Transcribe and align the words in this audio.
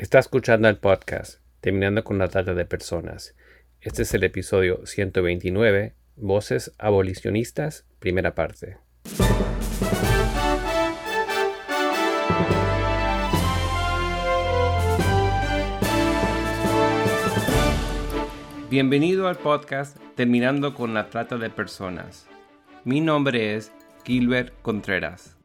Está 0.00 0.18
escuchando 0.18 0.66
el 0.66 0.78
podcast 0.78 1.42
Terminando 1.60 2.04
con 2.04 2.16
la 2.16 2.28
trata 2.28 2.54
de 2.54 2.64
personas. 2.64 3.36
Este 3.82 4.00
es 4.00 4.14
el 4.14 4.24
episodio 4.24 4.86
129, 4.86 5.94
Voces 6.16 6.72
abolicionistas, 6.78 7.84
primera 7.98 8.34
parte. 8.34 8.78
Bienvenido 18.70 19.28
al 19.28 19.36
podcast 19.36 19.98
Terminando 20.14 20.74
con 20.74 20.94
la 20.94 21.10
trata 21.10 21.36
de 21.36 21.50
personas. 21.50 22.26
Mi 22.86 23.02
nombre 23.02 23.54
es 23.54 23.70
Gilbert 24.06 24.54
Contreras. 24.62 25.36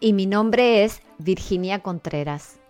Y 0.00 0.12
mi 0.12 0.26
nombre 0.26 0.82
es 0.82 1.02
Virginia 1.18 1.78
Contreras. 1.78 2.61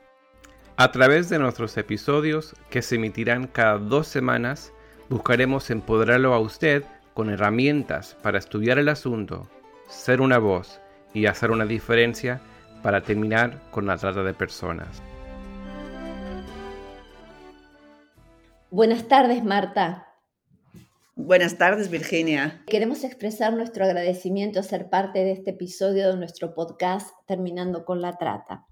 A 0.79 0.91
través 0.91 1.29
de 1.29 1.39
nuestros 1.39 1.77
episodios, 1.77 2.54
que 2.70 2.80
se 2.80 2.95
emitirán 2.95 3.46
cada 3.46 3.76
dos 3.76 4.07
semanas, 4.07 4.72
buscaremos 5.11 5.68
empoderarlo 5.71 6.32
a 6.32 6.40
usted 6.40 6.85
con 7.13 7.29
herramientas 7.29 8.17
para 8.22 8.39
estudiar 8.39 8.79
el 8.79 8.89
asunto, 8.89 9.50
ser 9.86 10.22
una 10.22 10.39
voz 10.39 10.80
y 11.13 11.27
hacer 11.27 11.50
una 11.50 11.66
diferencia 11.66 12.40
para 12.82 13.03
terminar 13.03 13.61
con 13.71 13.86
la 13.86 13.99
trata 13.99 14.22
de 14.22 14.32
personas. 14.32 15.03
Buenas 18.71 19.07
tardes, 19.08 19.44
Marta. 19.44 20.07
Buenas 21.14 21.58
tardes, 21.58 21.91
Virginia. 21.91 22.63
Queremos 22.66 23.04
expresar 23.04 23.52
nuestro 23.52 23.85
agradecimiento 23.85 24.61
a 24.61 24.63
ser 24.63 24.89
parte 24.89 25.18
de 25.18 25.32
este 25.32 25.50
episodio 25.50 26.11
de 26.11 26.16
nuestro 26.16 26.54
podcast 26.54 27.11
Terminando 27.27 27.85
con 27.85 28.00
la 28.00 28.16
Trata. 28.16 28.66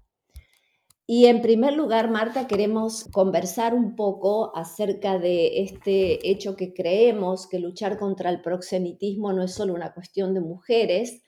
Y 1.13 1.25
en 1.25 1.41
primer 1.41 1.73
lugar, 1.73 2.09
Marta, 2.09 2.47
queremos 2.47 3.03
conversar 3.11 3.73
un 3.73 3.97
poco 3.97 4.55
acerca 4.55 5.19
de 5.19 5.59
este 5.61 6.31
hecho 6.31 6.55
que 6.55 6.73
creemos 6.73 7.47
que 7.47 7.59
luchar 7.59 7.97
contra 7.97 8.29
el 8.29 8.41
proxenitismo 8.41 9.33
no 9.33 9.43
es 9.43 9.53
solo 9.53 9.73
una 9.73 9.93
cuestión 9.93 10.33
de 10.33 10.39
mujeres, 10.39 11.21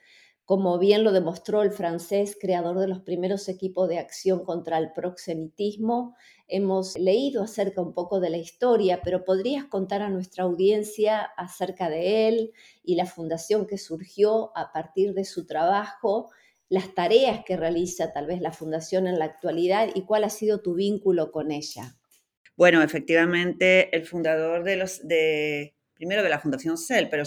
como 0.45 0.79
bien 0.79 1.03
lo 1.03 1.11
demostró 1.11 1.63
el 1.63 1.71
francés 1.71 2.37
creador 2.39 2.79
de 2.79 2.87
los 2.87 3.01
primeros 3.01 3.49
equipos 3.49 3.89
de 3.89 3.97
acción 3.97 4.45
contra 4.45 4.77
el 4.77 4.93
proxenitismo. 4.93 6.15
Hemos 6.47 6.97
leído 6.97 7.43
acerca 7.43 7.81
un 7.81 7.93
poco 7.93 8.21
de 8.21 8.29
la 8.29 8.37
historia, 8.37 9.01
pero 9.03 9.25
¿podrías 9.25 9.65
contar 9.65 10.01
a 10.01 10.09
nuestra 10.09 10.45
audiencia 10.45 11.23
acerca 11.35 11.89
de 11.89 12.29
él 12.29 12.53
y 12.85 12.95
la 12.95 13.05
fundación 13.05 13.67
que 13.67 13.77
surgió 13.77 14.55
a 14.55 14.71
partir 14.71 15.13
de 15.13 15.25
su 15.25 15.45
trabajo 15.45 16.29
las 16.73 16.95
tareas 16.95 17.45
que 17.45 17.55
realiza 17.55 18.13
tal 18.13 18.25
vez 18.25 18.41
la 18.41 18.51
Fundación 18.51 19.05
en 19.05 19.19
la 19.19 19.25
actualidad 19.25 19.89
y 19.93 20.05
cuál 20.05 20.23
ha 20.23 20.31
sido 20.31 20.59
tu 20.61 20.73
vínculo 20.73 21.31
con 21.31 21.51
ella. 21.51 21.95
Bueno, 22.57 22.81
efectivamente, 22.81 23.95
el 23.95 24.07
fundador 24.07 24.63
de 24.63 24.77
los 24.77 25.07
de 25.07 25.75
primero 25.93 26.23
de 26.23 26.29
la 26.29 26.39
Fundación 26.39 26.79
CEL, 26.79 27.09
pero 27.09 27.25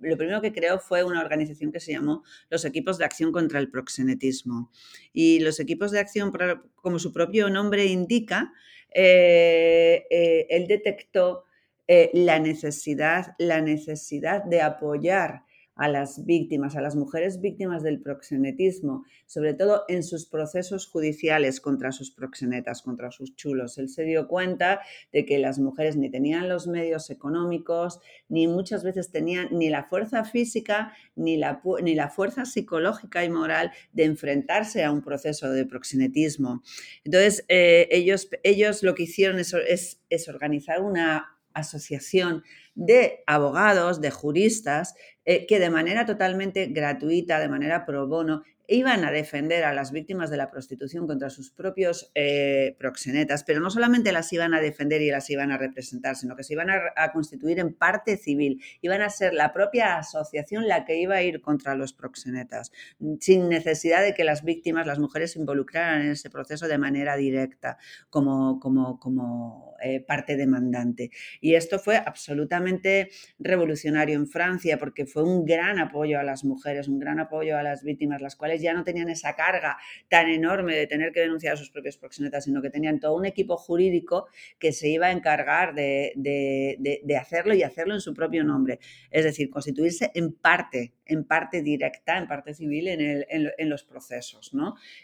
lo 0.00 0.16
primero 0.16 0.40
que 0.40 0.52
creó 0.52 0.78
fue 0.78 1.02
una 1.02 1.20
organización 1.20 1.72
que 1.72 1.80
se 1.80 1.90
llamó 1.90 2.22
los 2.48 2.64
Equipos 2.64 2.96
de 2.96 3.06
Acción 3.06 3.32
contra 3.32 3.58
el 3.58 3.72
Proxenetismo. 3.72 4.70
Y 5.12 5.40
los 5.40 5.58
equipos 5.58 5.90
de 5.90 5.98
acción, 5.98 6.30
como 6.76 7.00
su 7.00 7.12
propio 7.12 7.50
nombre 7.50 7.86
indica, 7.86 8.52
eh, 8.94 10.06
eh, 10.10 10.46
él 10.48 10.68
detectó 10.68 11.44
eh, 11.88 12.10
la 12.14 12.38
necesidad, 12.38 13.34
la 13.38 13.60
necesidad 13.60 14.44
de 14.44 14.62
apoyar 14.62 15.42
a 15.78 15.88
las 15.88 16.26
víctimas, 16.26 16.76
a 16.76 16.82
las 16.82 16.96
mujeres 16.96 17.40
víctimas 17.40 17.84
del 17.84 18.00
proxenetismo, 18.00 19.04
sobre 19.26 19.54
todo 19.54 19.84
en 19.88 20.02
sus 20.02 20.26
procesos 20.26 20.86
judiciales 20.86 21.60
contra 21.60 21.92
sus 21.92 22.10
proxenetas, 22.10 22.82
contra 22.82 23.12
sus 23.12 23.36
chulos. 23.36 23.78
Él 23.78 23.88
se 23.88 24.02
dio 24.02 24.26
cuenta 24.26 24.80
de 25.12 25.24
que 25.24 25.38
las 25.38 25.60
mujeres 25.60 25.96
ni 25.96 26.10
tenían 26.10 26.48
los 26.48 26.66
medios 26.66 27.10
económicos, 27.10 28.00
ni 28.28 28.48
muchas 28.48 28.82
veces 28.82 29.12
tenían 29.12 29.48
ni 29.52 29.70
la 29.70 29.84
fuerza 29.84 30.24
física, 30.24 30.92
ni 31.14 31.36
la, 31.36 31.62
ni 31.82 31.94
la 31.94 32.10
fuerza 32.10 32.44
psicológica 32.44 33.24
y 33.24 33.30
moral 33.30 33.70
de 33.92 34.04
enfrentarse 34.04 34.82
a 34.82 34.90
un 34.90 35.02
proceso 35.02 35.50
de 35.50 35.64
proxenetismo. 35.64 36.62
Entonces, 37.04 37.44
eh, 37.46 37.86
ellos, 37.92 38.28
ellos 38.42 38.82
lo 38.82 38.96
que 38.96 39.04
hicieron 39.04 39.38
es, 39.38 39.54
es 40.10 40.28
organizar 40.28 40.82
una 40.82 41.37
asociación 41.58 42.42
de 42.74 43.22
abogados, 43.26 44.00
de 44.00 44.10
juristas, 44.10 44.94
eh, 45.24 45.46
que 45.46 45.58
de 45.58 45.70
manera 45.70 46.06
totalmente 46.06 46.66
gratuita, 46.66 47.38
de 47.38 47.48
manera 47.48 47.84
pro 47.84 48.06
bono, 48.06 48.42
iban 48.70 49.02
a 49.06 49.10
defender 49.10 49.64
a 49.64 49.72
las 49.72 49.92
víctimas 49.92 50.28
de 50.28 50.36
la 50.36 50.50
prostitución 50.50 51.06
contra 51.06 51.30
sus 51.30 51.50
propios 51.50 52.12
eh, 52.14 52.76
proxenetas, 52.78 53.42
pero 53.42 53.60
no 53.60 53.70
solamente 53.70 54.12
las 54.12 54.30
iban 54.30 54.52
a 54.52 54.60
defender 54.60 55.00
y 55.00 55.10
las 55.10 55.30
iban 55.30 55.50
a 55.50 55.56
representar, 55.56 56.16
sino 56.16 56.36
que 56.36 56.44
se 56.44 56.52
iban 56.52 56.68
a, 56.70 57.12
constituir 57.12 57.58
en 57.60 57.72
parte 57.72 58.18
civil, 58.18 58.62
iban 58.82 59.00
a 59.00 59.08
ser 59.08 59.32
la 59.32 59.54
propia 59.54 59.96
asociación 59.96 60.68
la 60.68 60.84
que 60.84 61.00
iba 61.00 61.16
a 61.16 61.22
ir 61.22 61.40
contra 61.40 61.74
los 61.74 61.94
proxenetas, 61.94 62.70
sin 63.20 63.48
necesidad 63.48 64.02
de 64.02 64.12
que 64.12 64.22
las 64.22 64.44
víctimas, 64.44 64.86
las 64.86 64.98
mujeres, 64.98 65.32
se 65.32 65.38
involucraran 65.38 66.02
en 66.02 66.10
ese 66.10 66.28
proceso 66.28 66.68
de 66.68 66.76
manera 66.76 67.16
directa 67.16 67.78
como, 68.10 68.60
como, 68.60 69.00
como 69.00 69.76
eh, 69.80 70.00
parte 70.00 70.36
demandante. 70.36 71.10
Y 71.40 71.54
esto 71.54 71.78
fue 71.78 71.96
absolutamente 71.96 73.10
revolucionario 73.38 74.16
en 74.16 74.26
Francia 74.26 74.78
porque 74.78 75.06
fue 75.06 75.22
un 75.22 75.46
gran 75.46 75.78
apoyo 75.78 76.18
a 76.20 76.22
las 76.22 76.44
mujeres, 76.44 76.88
un 76.88 76.98
gran 76.98 77.18
apoyo 77.18 77.56
a 77.56 77.62
las 77.62 77.82
víctimas, 77.82 78.20
las 78.20 78.36
cuales 78.36 78.57
ya 78.62 78.72
no 78.74 78.84
tenían 78.84 79.08
esa 79.08 79.34
carga 79.34 79.78
tan 80.08 80.28
enorme 80.28 80.76
de 80.76 80.86
tener 80.86 81.12
que 81.12 81.20
denunciar 81.20 81.54
a 81.54 81.56
sus 81.56 81.70
propios 81.70 81.96
proxenetas, 81.96 82.44
sino 82.44 82.62
que 82.62 82.70
tenían 82.70 83.00
todo 83.00 83.14
un 83.16 83.26
equipo 83.26 83.56
jurídico 83.56 84.26
que 84.58 84.72
se 84.72 84.88
iba 84.88 85.06
a 85.06 85.12
encargar 85.12 85.74
de, 85.74 87.16
hacerlo 87.18 87.54
y 87.54 87.62
hacerlo 87.62 87.94
en 87.94 88.00
su 88.00 88.14
propio 88.14 88.44
nombre. 88.44 88.78
Es 89.10 89.24
decir, 89.24 89.50
constituirse 89.50 90.10
en 90.14 90.32
parte, 90.32 90.92
en 91.08 91.24
parte 91.24 91.62
directa, 91.62 92.18
en 92.18 92.28
parte 92.28 92.54
civil 92.54 92.88
en, 92.88 93.68
los 93.68 93.82
procesos. 93.84 94.52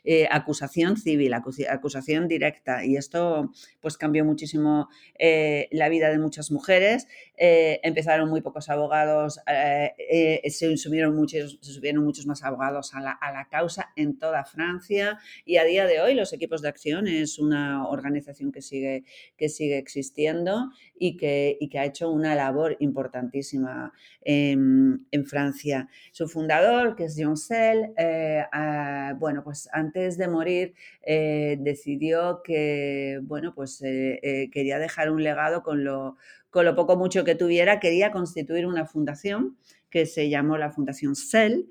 Eh, 0.05 0.29
acusación 0.31 0.97
civil, 0.97 1.35
acusación 1.35 2.29
directa. 2.29 2.85
Y 2.85 2.97
esto 2.97 3.51
pues 3.81 3.97
cambió 3.97 4.25
muchísimo 4.25 4.89
eh, 5.19 5.69
la 5.73 5.89
vida 5.89 6.11
de 6.11 6.19
muchas 6.19 6.51
mujeres. 6.51 7.09
Eh, 7.37 7.81
empezaron 7.83 8.29
muy 8.29 8.43
pocos 8.43 8.69
abogados, 8.69 9.41
se, 9.47 10.77
subieron 10.77 11.17
muchos, 11.17 11.59
se 11.61 11.73
subieron 11.73 12.05
muchos 12.05 12.27
más 12.27 12.45
abogados 12.45 12.95
a 12.95 13.01
la, 13.01 13.49
causa 13.51 13.91
en 13.97 14.19
toda 14.19 14.45
Francia 14.45 15.19
y 15.45 15.57
a 15.57 15.65
día 15.65 15.87
de 15.87 16.01
hoy 16.01 16.15
los 16.15 16.33
equipos 16.33 16.63
de 16.63 16.69
acción 16.69 17.09
es 17.09 17.39
una 17.39 17.87
organización 17.89 18.53
que 18.53 18.63
sigue, 18.63 19.05
que 19.37 19.49
sigue 19.49 19.79
existiendo 19.79 20.71
y 20.99 21.17
que, 21.17 21.59
que 21.71 21.79
ha 21.79 21.85
hecho 21.85 22.11
una 22.11 22.35
labor 22.35 22.77
importantísima 22.81 23.93
en, 24.21 25.07
Francia. 25.27 25.89
Su 26.13 26.29
fundador, 26.29 26.97
que 26.97 27.05
es 27.05 27.17
John 27.19 27.37
Sell, 27.37 27.93
eh, 27.97 28.45
ah, 28.53 29.15
bueno, 29.19 29.43
pues 29.43 29.69
antes 29.73 30.19
de 30.19 30.29
morir 30.29 30.75
eh, 31.03 31.57
decidió 31.61 32.43
que, 32.43 33.21
bueno, 33.23 33.55
pues 33.55 33.83
eh, 33.83 34.49
quería 34.53 34.79
dejar 34.79 35.11
un 35.11 35.23
legado 35.23 35.63
con 35.63 35.85
lo, 35.85 36.17
con 36.51 36.65
lo 36.65 36.75
poco 36.75 36.97
mucho 36.97 37.25
que 37.25 37.35
tuviera, 37.35 37.81
quería 37.81 38.11
constituir 38.11 38.67
una 38.67 38.87
fundación 38.87 39.57
que 39.91 40.07
se 40.07 40.29
llamó 40.29 40.59
la 40.59 40.71
Fundación 40.71 41.15
Cell, 41.15 41.67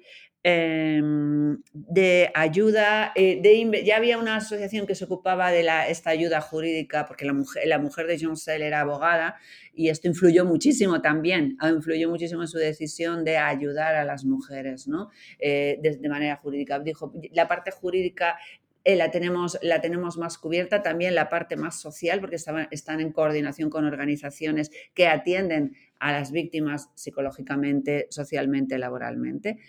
Em, 0.46 1.58
de 1.72 2.30
ayuda, 2.34 3.14
eh, 3.16 3.40
de, 3.42 3.86
ya 3.86 3.96
había 3.96 4.18
una 4.18 4.36
asociación 4.36 4.86
que 4.86 4.94
se 4.94 5.06
ocupaba 5.06 5.52
de 5.52 5.64
la, 5.64 5.88
esta 5.88 6.10
ayuda 6.10 6.42
jurídica, 6.42 7.06
porque 7.06 7.24
la 7.24 7.32
mujer, 7.32 7.66
la 7.66 7.80
mujer 7.80 8.08
de 8.08 8.18
John 8.20 8.36
Sell 8.36 8.62
era 8.62 8.82
abogada, 8.82 9.38
y 9.74 9.88
esto 9.88 10.10
influyó 10.10 10.44
muchísimo 10.44 11.02
también, 11.02 11.56
ah, 11.62 11.70
influyó 11.70 12.10
muchísimo 12.10 12.42
en 12.42 12.50
su 12.50 12.58
decisión 12.58 13.24
de 13.24 13.38
ayudar 13.38 13.96
a 13.96 14.04
las 14.04 14.26
mujeres, 14.26 14.86
¿no? 14.86 15.12
Eh, 15.40 15.80
de, 15.82 16.10
manera 16.10 16.36
jurídica. 16.36 16.78
Dijo, 16.80 17.14
la 17.32 17.48
parte 17.48 17.72
jurídica 17.72 18.38
eh, 18.84 18.98
la, 18.98 19.12
tenemos, 19.12 19.58
la 19.62 19.80
tenemos 19.80 20.18
más 20.18 20.38
cubierta, 20.38 20.84
también 20.84 21.16
la 21.16 21.30
parte 21.30 21.56
más 21.56 21.80
social, 21.80 22.20
porque 22.20 22.36
están 22.36 23.00
en 23.00 23.14
coordinación 23.14 23.70
con 23.70 23.86
organizaciones 23.86 24.72
que 24.94 25.08
atienden 25.08 25.78
a 26.04 26.12
las 26.12 26.34
víctimas 26.34 26.90
psicológicamente, 26.96 28.08
socialmente, 28.10 28.78
laboralmente. 28.78 29.60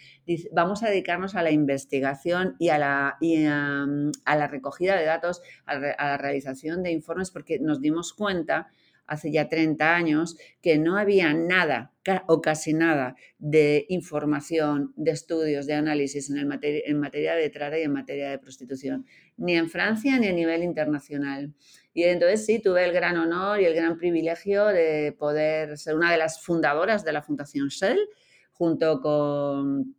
Vamos 0.50 0.82
a 0.82 0.88
dedicarnos 0.88 1.36
a 1.36 1.44
la 1.44 1.52
investigación 1.52 2.56
y 2.58 2.70
a 2.70 2.78
la, 2.78 3.18
a, 4.24 4.36
la 4.36 4.46
recogida 4.48 4.96
de 4.96 5.04
datos, 5.04 5.42
a, 5.64 5.78
la 5.78 6.18
realización 6.18 6.82
de 6.82 6.90
informes, 6.90 7.30
porque 7.30 7.60
nos 7.60 7.80
dimos 7.80 8.12
cuenta 8.12 8.66
hace 9.06 9.30
ya 9.30 9.48
30 9.48 9.94
años 9.94 10.36
que 10.60 10.76
no 10.76 10.98
había 10.98 11.32
nada 11.34 11.92
o 12.26 12.40
casi 12.40 12.74
nada 12.74 13.14
de 13.38 13.86
información, 13.88 14.92
de 14.96 15.12
estudios, 15.12 15.66
de 15.66 15.74
análisis 15.74 16.30
en, 16.30 16.38
el 16.38 16.60
en 16.62 16.98
materia 16.98 17.36
de 17.36 17.48
trata 17.50 17.78
y 17.78 17.82
en 17.82 17.92
materia 17.92 18.30
de 18.30 18.40
prostitución, 18.40 19.06
ni 19.36 19.56
en 19.56 19.70
Francia 19.70 20.18
ni 20.18 20.26
a 20.26 20.32
nivel 20.32 20.64
internacional. 20.64 21.54
Y 21.94 22.02
entonces 22.02 22.44
sí, 22.44 22.60
tuve 22.60 22.84
el 22.84 22.92
gran 22.92 23.16
honor 23.16 23.60
y 23.60 23.64
el 23.66 23.74
gran 23.74 23.96
privilegio 23.96 24.66
de 24.66 25.14
poder 25.16 25.78
ser 25.78 25.94
una 25.94 26.10
de 26.10 26.18
las 26.18 26.42
fundadoras 26.42 27.04
de 27.04 27.12
la 27.12 27.22
Fundación 27.22 27.68
Shell, 27.68 28.00
junto 28.52 29.00
con 29.00 29.94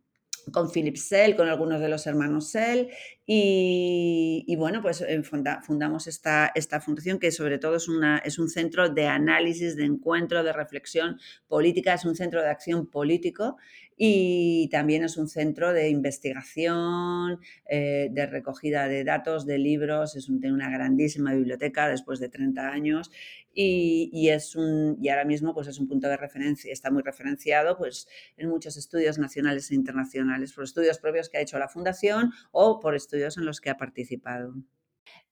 con 0.52 0.70
Philip 0.70 0.96
Sell, 0.96 1.36
con 1.36 1.48
algunos 1.48 1.80
de 1.80 1.88
los 1.88 2.06
hermanos 2.06 2.50
Sell, 2.50 2.88
Y, 3.28 4.54
bueno, 4.56 4.80
pues 4.80 5.00
eh, 5.00 5.20
fundamos 5.22 6.06
esta, 6.06 6.52
esta, 6.54 6.80
fundación 6.80 7.18
que 7.18 7.32
sobre 7.32 7.58
todo 7.58 7.74
es, 7.76 7.88
una, 7.88 8.18
es 8.18 8.38
un 8.38 8.48
centro 8.48 8.88
de 8.88 9.08
análisis, 9.08 9.74
de 9.76 9.84
encuentro, 9.84 10.44
de 10.44 10.52
reflexión 10.52 11.18
política, 11.48 11.94
es 11.94 12.04
un 12.04 12.14
centro 12.14 12.40
de 12.40 12.48
acción 12.48 12.86
político 12.86 13.56
y 13.96 14.68
también 14.70 15.02
es 15.04 15.16
un 15.16 15.28
centro 15.28 15.72
de 15.72 15.88
investigación, 15.88 17.40
eh, 17.68 18.08
de 18.12 18.26
recogida 18.26 18.86
de 18.86 19.02
datos, 19.04 19.46
de 19.46 19.58
libros, 19.58 20.14
es 20.14 20.28
una 20.28 20.70
grandísima 20.70 21.34
biblioteca 21.34 21.88
después 21.88 22.20
de 22.20 22.28
30 22.28 22.68
años 22.68 23.10
y, 23.58 24.28
es 24.28 24.54
un, 24.54 24.98
y 25.00 25.08
ahora 25.08 25.24
mismo 25.24 25.54
pues 25.54 25.66
es 25.66 25.78
un 25.78 25.88
punto 25.88 26.08
de 26.08 26.16
referencia, 26.16 26.70
está 26.70 26.90
muy 26.90 27.02
referenciado 27.02 27.78
pues, 27.78 28.06
en 28.36 28.50
muchos 28.50 28.76
estudios 28.76 29.18
nacionales 29.18 29.70
e 29.70 29.74
internacionales, 29.74 30.52
por 30.52 30.64
estudios 30.64 30.98
propios 30.98 31.30
que 31.30 31.38
ha 31.38 31.40
hecho 31.40 31.58
la 31.58 31.68
Fundación 31.68 32.32
o 32.52 32.80
por 32.80 32.94
estudios 32.94 33.38
en 33.38 33.46
los 33.46 33.60
que 33.60 33.70
ha 33.70 33.78
participado. 33.78 34.54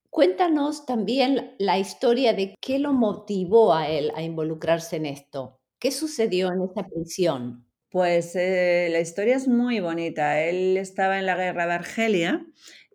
Cuéntanos 0.09 0.87
también 0.87 1.55
la 1.59 1.79
historia 1.79 2.33
de 2.33 2.55
qué 2.61 2.79
lo 2.79 2.93
motivó 2.93 3.75
a 3.75 3.89
él 3.89 4.11
a 4.15 4.23
involucrarse 4.23 4.97
en 4.97 5.07
esto. 5.07 5.61
¿Qué 5.79 5.91
sucedió 5.91 6.51
en 6.53 6.63
esa 6.63 6.87
prisión? 6.87 7.67
Pues 7.91 8.35
eh, 8.37 8.89
la 8.91 9.01
historia 9.01 9.37
es 9.37 9.49
muy 9.49 9.81
bonita. 9.81 10.41
Él 10.41 10.77
estaba 10.77 11.19
en 11.19 11.27
la 11.27 11.37
guerra 11.37 11.67
de 11.67 11.73
Argelia 11.73 12.47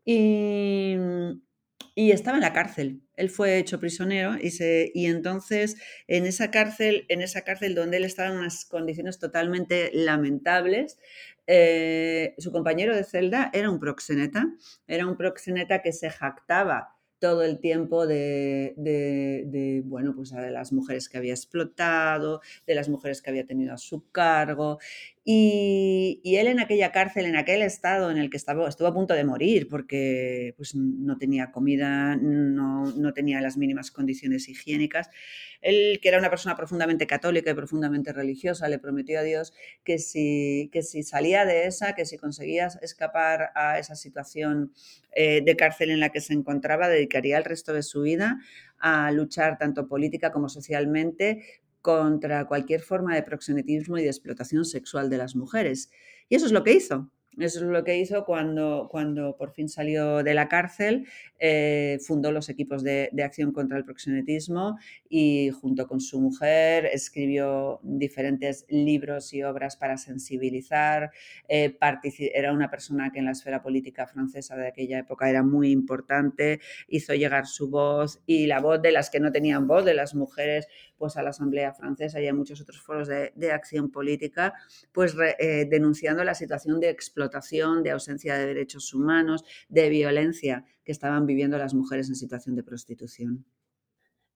y, 0.05 0.95
y 1.99 2.13
estaba 2.13 2.37
en 2.37 2.43
la 2.43 2.53
cárcel. 2.53 3.01
Él 3.17 3.29
fue 3.29 3.57
hecho 3.57 3.77
prisionero 3.77 4.37
y, 4.41 4.51
se, 4.51 4.89
y 4.95 5.07
entonces 5.07 5.75
en 6.07 6.25
esa 6.25 6.49
cárcel, 6.49 7.05
en 7.09 7.21
esa 7.21 7.41
cárcel 7.41 7.75
donde 7.75 7.97
él 7.97 8.05
estaba 8.05 8.29
en 8.29 8.37
unas 8.37 8.63
condiciones 8.63 9.19
totalmente 9.19 9.91
lamentables, 9.93 10.97
eh, 11.45 12.35
su 12.37 12.53
compañero 12.53 12.95
de 12.95 13.03
celda 13.03 13.49
era 13.51 13.69
un 13.69 13.81
proxeneta, 13.81 14.47
era 14.87 15.05
un 15.07 15.17
proxeneta 15.17 15.81
que 15.81 15.91
se 15.91 16.09
jactaba 16.09 16.95
todo 17.19 17.43
el 17.43 17.59
tiempo 17.59 18.07
de, 18.07 18.73
de, 18.77 19.81
bueno, 19.85 20.15
pues 20.15 20.31
de 20.31 20.51
las 20.51 20.71
mujeres 20.71 21.09
que 21.09 21.17
había 21.17 21.33
explotado, 21.33 22.41
de 22.65 22.75
las 22.75 22.87
mujeres 22.87 23.21
que 23.21 23.29
había 23.29 23.45
tenido 23.45 23.73
a 23.73 23.77
su 23.77 24.09
cargo. 24.09 24.79
Y, 25.25 26.21
él 26.23 26.47
en 26.47 26.59
aquella 26.59 26.91
cárcel, 26.91 27.25
en 27.25 27.35
aquel 27.35 27.61
estado 27.61 28.09
en 28.09 28.17
el 28.17 28.29
que 28.29 28.37
estaba, 28.37 28.67
estuvo 28.67 28.87
a 28.87 28.93
punto 28.93 29.13
de 29.13 29.23
morir 29.23 29.67
porque 29.69 30.53
pues, 30.57 30.73
no 30.75 31.17
tenía 31.17 31.51
comida, 31.51 32.15
no, 32.15 32.85
no 32.85 33.13
tenía 33.13 33.41
las 33.41 33.57
mínimas 33.57 33.91
condiciones 33.91 34.47
higiénicas. 34.47 35.09
Él, 35.61 35.99
que 36.01 36.07
era 36.07 36.19
una 36.19 36.29
persona 36.29 36.55
profundamente 36.55 37.05
católica 37.05 37.51
y 37.51 37.53
profundamente 37.53 38.13
religiosa, 38.13 38.69
le 38.69 38.79
prometió 38.79 39.19
a 39.19 39.23
Dios 39.23 39.53
que 39.83 39.99
si, 39.99 40.69
que 40.71 40.83
si 40.83 41.03
salía 41.03 41.45
de 41.45 41.67
esa, 41.67 41.93
que 41.95 42.05
si 42.05 42.17
conseguía 42.17 42.69
escapar 42.81 43.51
a 43.55 43.77
esa 43.77 43.95
situación 43.95 44.71
eh, 45.11 45.41
de 45.45 45.55
cárcel 45.57 45.91
en 45.91 45.99
la 45.99 46.09
que 46.09 46.21
se 46.21 46.33
encontraba, 46.33 46.87
dedicaría 46.87 47.37
el 47.37 47.43
resto 47.43 47.73
de 47.73 47.83
su 47.83 48.03
vida 48.03 48.39
a 48.79 49.11
luchar 49.11 49.57
tanto 49.57 49.87
política 49.87 50.31
como 50.31 50.47
socialmente 50.47 51.61
contra 51.81 52.45
cualquier 52.45 52.81
forma 52.81 53.15
de 53.15 53.23
proxenetismo 53.23 53.97
y 53.97 54.03
de 54.03 54.09
explotación 54.09 54.65
sexual 54.65 55.09
de 55.09 55.17
las 55.17 55.35
mujeres. 55.35 55.89
Y 56.27 56.35
eso 56.35 56.45
es 56.45 56.51
lo 56.51 56.63
que 56.63 56.73
hizo. 56.73 57.11
Eso 57.37 57.59
es 57.59 57.65
lo 57.65 57.83
que 57.83 57.97
hizo 57.97 58.25
cuando, 58.25 58.87
cuando 58.91 59.37
por 59.37 59.51
fin 59.51 59.69
salió 59.69 60.23
de 60.23 60.33
la 60.33 60.49
cárcel, 60.49 61.07
eh, 61.39 61.97
fundó 62.05 62.31
los 62.31 62.49
equipos 62.49 62.83
de, 62.83 63.09
acción 63.23 63.51
contra 63.51 63.77
el 63.77 63.85
proxenetismo 63.85 64.77
y 65.07 65.51
junto 65.51 65.87
con 65.87 66.01
su 66.01 66.19
mujer 66.19 66.87
escribió 66.87 67.79
diferentes 67.83 68.65
libros 68.69 69.33
y 69.33 69.43
obras 69.43 69.77
para 69.77 69.97
sensibilizar. 69.97 71.11
Eh, 71.47 71.77
era 72.33 72.51
una 72.51 72.69
persona 72.69 73.11
que 73.11 73.19
en 73.19 73.25
la 73.25 73.31
esfera 73.31 73.61
política 73.61 74.07
francesa 74.07 74.57
de 74.57 74.67
aquella 74.67 74.99
época 74.99 75.29
era 75.29 75.43
muy 75.43 75.71
importante, 75.71 76.59
hizo 76.87 77.13
llegar 77.13 77.45
su 77.45 77.69
voz 77.69 78.21
y 78.25 78.47
la 78.47 78.59
voz 78.59 78.81
de 78.81 78.91
las 78.91 79.09
que 79.09 79.19
no 79.19 79.31
tenían 79.31 79.67
voz, 79.67 79.85
de 79.85 79.93
las 79.93 80.15
mujeres, 80.15 80.67
pues 80.97 81.15
a 81.15 81.23
la 81.23 81.29
Asamblea 81.29 81.73
Francesa 81.73 82.19
y 82.19 82.27
a 82.27 82.33
muchos 82.33 82.59
otros 82.59 82.81
foros 82.81 83.07
de, 83.07 83.51
acción 83.51 83.89
política, 83.89 84.53
pues 84.91 85.15
eh, 85.39 85.65
denunciando 85.69 86.23
la 86.23 86.35
situación 86.35 86.79
de 86.79 86.89
explotación, 86.89 87.18
de 87.83 87.91
ausencia 87.91 88.37
de 88.37 88.45
derechos 88.45 88.93
humanos, 88.93 89.43
de 89.67 89.89
violencia 89.89 90.65
que 90.83 90.91
estaban 90.91 91.25
viviendo 91.25 91.57
las 91.57 91.73
mujeres 91.73 92.07
en 92.09 92.15
situación 92.15 92.55
de 92.55 92.63
prostitución. 92.63 93.45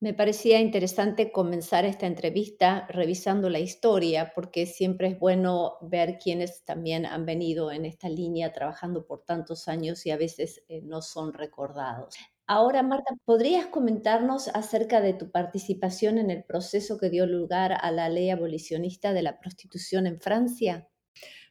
Me 0.04 0.14
parecía 0.14 0.60
interesante 0.60 1.32
comenzar 1.32 1.86
esta 1.86 2.08
entrevista 2.08 2.86
revisando 2.90 3.50
la 3.50 3.60
historia, 3.60 4.34
porque 4.36 4.66
siempre 4.66 5.08
es 5.08 5.18
bueno 5.18 5.78
ver 5.80 6.20
quiénes 6.22 6.66
también 6.66 7.06
han 7.06 7.26
venido 7.26 7.72
en 7.72 7.86
esta 7.86 8.10
línea 8.10 8.52
trabajando 8.52 9.06
por 9.06 9.24
tantos 9.24 9.70
años 9.70 10.06
y 10.06 10.12
a 10.12 10.18
veces 10.18 10.62
eh, 10.68 10.82
no 10.82 11.02
son 11.02 11.32
recordados. 11.32 12.16
Ahora, 12.48 12.84
Marta, 12.84 13.14
¿podrías 13.24 13.68
comentarnos 13.68 14.50
acerca 14.50 15.00
de 15.00 15.14
tu 15.14 15.32
participación 15.32 16.18
en 16.18 16.30
el 16.30 16.44
proceso 16.44 16.98
que 16.98 17.10
dio 17.10 17.26
lugar 17.26 17.72
a 17.80 17.90
la 17.92 18.10
ley 18.10 18.30
abolicionista 18.30 19.14
de 19.14 19.24
la 19.24 19.40
prostitución 19.40 20.06
en 20.06 20.20
Francia? 20.20 20.90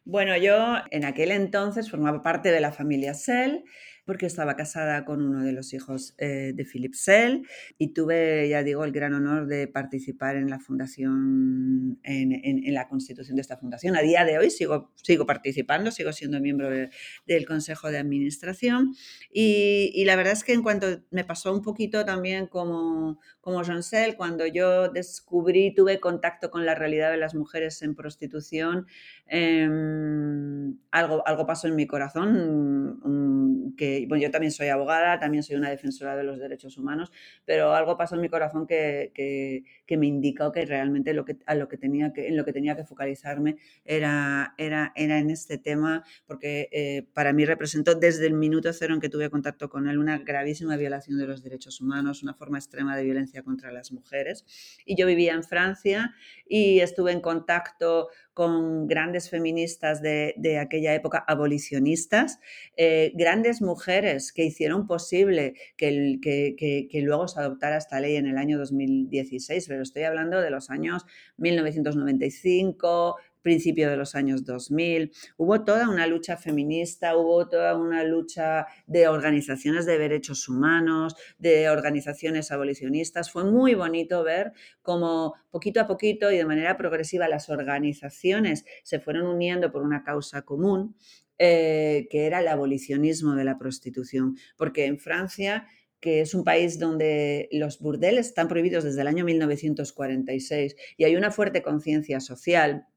Bueno, 0.04 0.36
yo 0.36 0.76
en 0.90 1.04
aquel 1.04 1.30
entonces 1.30 1.90
formaba 1.90 2.22
parte 2.22 2.50
de 2.50 2.60
la 2.60 2.72
familia 2.72 3.14
Sell 3.14 3.64
porque 4.04 4.26
estaba 4.26 4.56
casada 4.56 5.04
con 5.04 5.22
uno 5.22 5.42
de 5.42 5.52
los 5.52 5.72
hijos 5.72 6.14
eh, 6.18 6.52
de 6.54 6.64
Philip 6.64 6.94
Sell 6.94 7.46
y 7.78 7.92
tuve, 7.92 8.48
ya 8.48 8.62
digo, 8.62 8.84
el 8.84 8.92
gran 8.92 9.14
honor 9.14 9.46
de 9.46 9.68
participar 9.68 10.36
en 10.36 10.50
la 10.50 10.58
fundación, 10.58 12.00
en, 12.02 12.74
la 12.74 12.88
constitución 12.88 13.36
de 13.36 13.42
esta 13.42 13.56
fundación. 13.56 13.96
A 13.96 14.00
día 14.00 14.24
de 14.24 14.38
hoy 14.38 14.50
sigo, 14.50 14.90
sigo 14.96 15.24
participando, 15.26 15.90
sigo 15.90 16.12
siendo 16.12 16.40
miembro 16.40 16.68
del 16.70 17.46
Consejo 17.46 17.90
de 17.90 17.98
Administración 17.98 18.94
y, 19.32 20.02
la 20.04 20.16
verdad 20.16 20.32
es 20.32 20.42
que 20.42 20.52
en 20.52 20.62
cuanto 20.62 21.02
me 21.10 21.24
pasó 21.24 21.52
un 21.52 21.62
poquito 21.62 22.04
también 22.04 22.48
como, 22.48 23.20
como 23.40 23.62
Jean 23.62 23.82
Sell, 23.82 24.16
cuando 24.16 24.46
yo 24.46 24.88
descubrí, 24.88 25.74
tuve 25.74 26.00
contacto 26.00 26.50
con 26.50 26.66
la 26.66 26.74
realidad 26.74 27.12
de 27.12 27.18
las 27.18 27.34
mujeres 27.34 27.82
en 27.82 27.94
prostitución, 27.94 28.86
em, 29.26 30.76
algo, 30.90 31.26
algo 31.26 31.46
pasó 31.46 31.68
en 31.68 31.76
mi 31.76 31.86
corazón 31.86 33.72
que 33.76 33.91
bueno, 34.08 34.22
yo 34.22 34.30
también 34.30 34.52
soy 34.52 34.68
abogada, 34.68 35.18
también 35.18 35.42
soy 35.42 35.56
una 35.56 35.70
defensora 35.70 36.16
de 36.16 36.24
los 36.24 36.38
derechos 36.38 36.78
humanos, 36.78 37.12
pero 37.44 37.74
algo 37.74 37.96
pasó 37.96 38.14
en 38.14 38.20
mi 38.20 38.28
corazón 38.28 38.66
que, 38.66 39.12
que, 39.14 39.96
me 39.96 40.06
indicó 40.06 40.52
que 40.52 40.64
realmente 40.64 41.12
lo 41.12 41.26
que, 41.26 41.36
a 41.44 41.54
lo 41.54 41.68
que 41.68 41.76
tenía 41.76 42.14
que, 42.14 42.28
en 42.28 42.36
lo 42.38 42.46
que 42.46 42.52
tenía 42.54 42.74
que 42.74 42.84
focalizarme 42.84 43.56
era, 43.84 44.54
era, 44.56 44.92
era 44.96 45.18
en 45.18 45.28
este 45.28 45.58
tema, 45.58 46.02
porque 46.26 46.70
eh, 46.72 47.06
para 47.12 47.34
mí 47.34 47.44
representó 47.44 47.94
desde 47.94 48.26
el 48.26 48.32
minuto 48.32 48.72
cero 48.72 48.94
en 48.94 49.00
que 49.00 49.10
tuve 49.10 49.28
contacto 49.28 49.68
con 49.68 49.88
él 49.88 49.98
una 49.98 50.18
gravísima 50.18 50.76
violación 50.76 51.18
de 51.18 51.26
los 51.26 51.42
derechos 51.42 51.80
humanos, 51.80 52.22
una 52.22 52.32
forma 52.32 52.58
extrema 52.58 52.96
de 52.96 53.04
violencia 53.04 53.42
contra 53.42 53.70
las 53.70 53.92
mujeres. 53.92 54.46
Y 54.86 54.96
yo 54.96 55.06
vivía 55.06 55.34
en 55.34 55.44
Francia 55.44 56.14
y 56.46 56.80
estuve 56.80 57.12
en 57.12 57.20
contacto 57.20 58.08
con 58.34 58.86
grandes 58.86 59.28
feministas 59.28 60.00
de, 60.00 60.58
aquella 60.58 60.94
época, 60.94 61.24
abolicionistas, 61.26 62.38
eh, 62.76 63.12
grandes 63.14 63.60
mujeres 63.60 64.32
que 64.32 64.44
hicieron 64.44 64.86
posible 64.86 65.54
que, 65.76 66.18
que, 66.22 67.00
luego 67.02 67.28
se 67.28 67.40
adoptara 67.40 67.76
esta 67.76 68.00
ley 68.00 68.16
en 68.16 68.26
el 68.26 68.38
año 68.38 68.58
2016, 68.58 69.66
pero 69.68 69.82
estoy 69.82 70.04
hablando 70.04 70.40
de 70.40 70.50
los 70.50 70.70
años 70.70 71.04
1995, 71.36 73.16
principio 73.42 73.90
de 73.90 73.96
los 73.96 74.14
años 74.14 74.44
2000. 74.44 75.12
Hubo 75.36 75.64
toda 75.64 75.88
una 75.88 76.06
lucha 76.06 76.36
feminista, 76.36 77.16
hubo 77.16 77.48
toda 77.48 77.76
una 77.76 78.04
lucha 78.04 78.66
de 78.86 79.08
organizaciones 79.08 79.84
de 79.86 79.98
derechos 79.98 80.48
humanos, 80.48 81.16
de 81.38 81.68
organizaciones 81.68 82.50
abolicionistas. 82.50 83.30
Fue 83.30 83.44
muy 83.44 83.74
bonito 83.74 84.22
ver 84.24 84.52
cómo 84.80 85.34
poquito 85.50 85.80
a 85.80 85.86
poquito 85.86 86.30
y 86.30 86.36
de 86.36 86.44
manera 86.44 86.76
progresiva 86.76 87.28
las 87.28 87.50
organizaciones 87.50 88.64
se 88.82 89.00
fueron 89.00 89.26
uniendo 89.26 89.70
por 89.70 89.82
una 89.82 90.02
causa 90.02 90.42
común, 90.42 90.96
eh, 91.38 92.06
que 92.10 92.26
era 92.26 92.40
el 92.40 92.48
abolicionismo 92.48 93.34
de 93.34 93.44
la 93.44 93.58
prostitución. 93.58 94.36
Porque 94.56 94.86
en 94.86 94.98
Francia 94.98 95.66
que 96.02 96.20
es 96.20 96.34
un 96.34 96.42
país 96.42 96.80
donde 96.80 97.48
los 97.52 97.78
burdeles 97.78 98.26
están 98.26 98.48
prohibidos 98.48 98.82
desde 98.82 99.00
el 99.02 99.06
año 99.06 99.24
1946 99.24 100.74
y 100.96 101.04
hay 101.04 101.14
una 101.14 101.30
fuerte 101.30 101.62
conciencia 101.62 102.18
social 102.18 102.88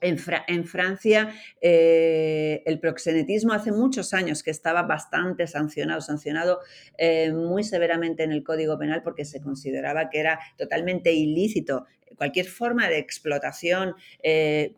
en, 0.00 0.64
Francia, 0.66 1.34
eh, 1.60 2.62
el 2.66 2.78
proxenetismo 2.78 3.52
hace 3.52 3.72
muchos 3.72 4.12
años 4.12 4.42
que 4.42 4.50
estaba 4.50 4.82
bastante 4.82 5.46
sancionado, 5.46 6.00
sancionado 6.00 6.60
eh, 6.98 7.32
muy 7.32 7.64
severamente 7.64 8.22
en 8.22 8.32
el 8.32 8.44
Código 8.44 8.78
Penal 8.78 9.02
porque 9.02 9.24
se 9.24 9.40
consideraba 9.40 10.10
que 10.10 10.20
era 10.20 10.38
totalmente 10.58 11.12
ilícito 11.12 11.86
cualquier 12.16 12.46
forma 12.46 12.88
de 12.88 12.98
explotación 12.98 13.94
eh, 14.22 14.74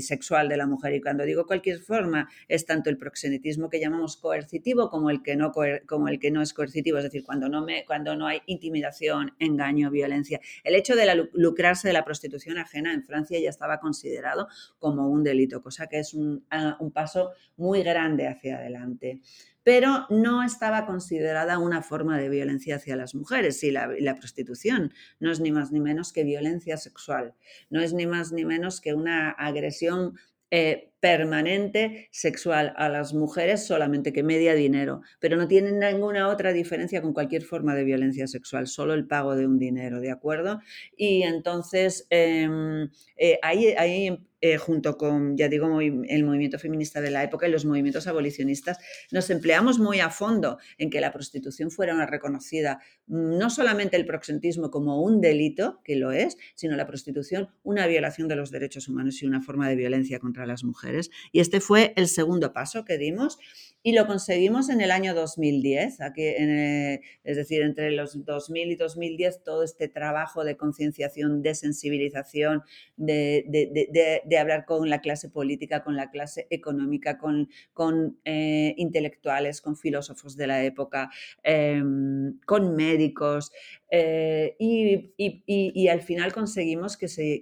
sexual 0.00 0.48
de 0.48 0.56
la 0.56 0.66
mujer. 0.66 0.94
Y 0.94 1.00
cuando 1.00 1.24
digo 1.24 1.46
cualquier 1.46 1.80
forma, 1.80 2.28
es 2.48 2.66
tanto 2.66 2.90
el 2.90 2.98
proxenetismo 2.98 3.68
que 3.68 3.80
llamamos 3.80 4.16
coercitivo 4.16 4.90
como 4.90 5.10
el 5.10 5.22
que 5.22 5.36
no, 5.36 5.52
como 5.86 6.08
el 6.08 6.18
que 6.18 6.30
no 6.30 6.42
es 6.42 6.52
coercitivo, 6.52 6.98
es 6.98 7.04
decir, 7.04 7.24
cuando 7.24 7.48
no, 7.48 7.62
me, 7.64 7.84
cuando 7.84 8.16
no 8.16 8.26
hay 8.26 8.40
intimidación, 8.46 9.34
engaño, 9.38 9.90
violencia. 9.90 10.40
El 10.64 10.74
hecho 10.74 10.96
de 10.96 11.28
lucrarse 11.32 11.88
de 11.88 11.94
la 11.94 12.04
prostitución 12.04 12.58
ajena 12.58 12.92
en 12.92 13.04
Francia 13.04 13.38
ya 13.40 13.50
estaba 13.50 13.80
considerado 13.80 14.48
como 14.78 15.08
un 15.08 15.22
delito, 15.22 15.62
cosa 15.62 15.86
que 15.86 15.98
es 16.00 16.14
un, 16.14 16.44
un 16.80 16.90
paso 16.92 17.32
muy 17.56 17.82
grande 17.82 18.26
hacia 18.26 18.58
adelante. 18.58 19.20
Pero 19.68 20.06
no 20.08 20.42
estaba 20.42 20.86
considerada 20.86 21.58
una 21.58 21.82
forma 21.82 22.16
de 22.16 22.30
violencia 22.30 22.76
hacia 22.76 22.96
las 22.96 23.14
mujeres. 23.14 23.62
Y 23.62 23.70
la, 23.70 24.16
prostitución 24.16 24.94
no 25.20 25.30
es 25.30 25.40
ni 25.40 25.52
más 25.52 25.72
ni 25.72 25.78
menos 25.78 26.14
que 26.14 26.24
violencia 26.24 26.78
sexual, 26.78 27.34
no 27.68 27.82
es 27.82 27.92
ni 27.92 28.06
más 28.06 28.32
ni 28.32 28.46
menos 28.46 28.80
que 28.80 28.94
una 28.94 29.28
agresión 29.28 30.18
eh, 30.50 30.90
permanente 31.00 32.08
sexual 32.12 32.74
a 32.76 32.88
las 32.88 33.14
mujeres 33.14 33.66
solamente 33.66 34.12
que 34.12 34.22
media 34.22 34.54
dinero, 34.54 35.02
pero 35.20 35.36
no 35.36 35.48
tienen 35.48 35.78
ninguna 35.78 36.28
otra 36.28 36.52
diferencia 36.52 37.02
con 37.02 37.12
cualquier 37.12 37.42
forma 37.42 37.74
de 37.74 37.84
violencia 37.84 38.26
sexual, 38.26 38.66
solo 38.66 38.94
el 38.94 39.06
pago 39.06 39.36
de 39.36 39.46
un 39.46 39.58
dinero, 39.58 40.00
¿de 40.00 40.10
acuerdo? 40.10 40.60
Y 40.96 41.22
entonces 41.22 42.06
em, 42.10 42.88
eh, 43.16 43.38
ahí, 43.42 43.74
ahí 43.78 44.18
eh, 44.40 44.56
junto 44.56 44.96
con, 44.96 45.36
ya 45.36 45.48
digo, 45.48 45.80
el 45.80 46.24
movimiento 46.24 46.60
feminista 46.60 47.00
de 47.00 47.10
la 47.10 47.24
época 47.24 47.48
y 47.48 47.50
los 47.50 47.64
movimientos 47.64 48.06
abolicionistas, 48.06 48.78
nos 49.10 49.30
empleamos 49.30 49.80
muy 49.80 49.98
a 49.98 50.10
fondo 50.10 50.58
en 50.78 50.90
que 50.90 51.00
la 51.00 51.12
prostitución 51.12 51.72
fuera 51.72 51.92
una 51.92 52.06
reconocida, 52.06 52.80
no 53.08 53.50
solamente 53.50 53.96
el 53.96 54.06
proxentismo 54.06 54.70
como 54.70 55.02
un 55.02 55.20
delito, 55.20 55.80
que 55.82 55.96
lo 55.96 56.12
es, 56.12 56.36
sino 56.54 56.76
la 56.76 56.86
prostitución 56.86 57.48
una 57.64 57.88
violación 57.88 58.28
de 58.28 58.36
los 58.36 58.52
derechos 58.52 58.86
humanos 58.86 59.20
y 59.22 59.26
una 59.26 59.42
forma 59.42 59.68
de 59.68 59.74
violencia 59.74 60.20
contra 60.20 60.46
las 60.46 60.62
mujeres. 60.62 60.87
Y 61.32 61.40
este 61.40 61.60
fue 61.60 61.92
el 61.96 62.08
segundo 62.08 62.52
paso 62.52 62.84
que 62.84 62.98
dimos 62.98 63.38
y 63.82 63.92
lo 63.92 64.06
conseguimos 64.06 64.70
en 64.70 64.80
el 64.80 64.90
año 64.90 65.14
2010, 65.14 66.00
aquí 66.00 66.22
es 66.26 67.36
decir, 67.36 67.62
entre 67.62 67.92
los 67.92 68.24
2000 68.24 68.72
y 68.72 68.74
2010, 68.74 69.44
todo 69.44 69.62
este 69.62 69.88
trabajo 69.88 70.44
de 70.44 70.56
concienciación, 70.56 71.42
de 71.42 71.54
sensibilización, 71.54 72.62
de, 72.96 74.36
hablar 74.38 74.64
con 74.64 74.90
la 74.90 75.00
clase 75.00 75.30
política, 75.30 75.84
con 75.84 75.94
la 75.94 76.10
clase 76.10 76.48
económica, 76.50 77.18
con, 77.18 77.48
con 77.72 78.18
eh, 78.24 78.74
intelectuales, 78.76 79.60
con 79.60 79.76
filósofos 79.76 80.36
de 80.36 80.48
la 80.48 80.64
época, 80.64 81.10
em, 81.44 82.38
con 82.46 82.74
médicos, 82.74 83.52
eh, 83.90 84.56
y, 84.58 85.88
al 85.88 86.02
final 86.02 86.32
conseguimos 86.32 86.96
que, 86.96 87.08
sí, 87.08 87.40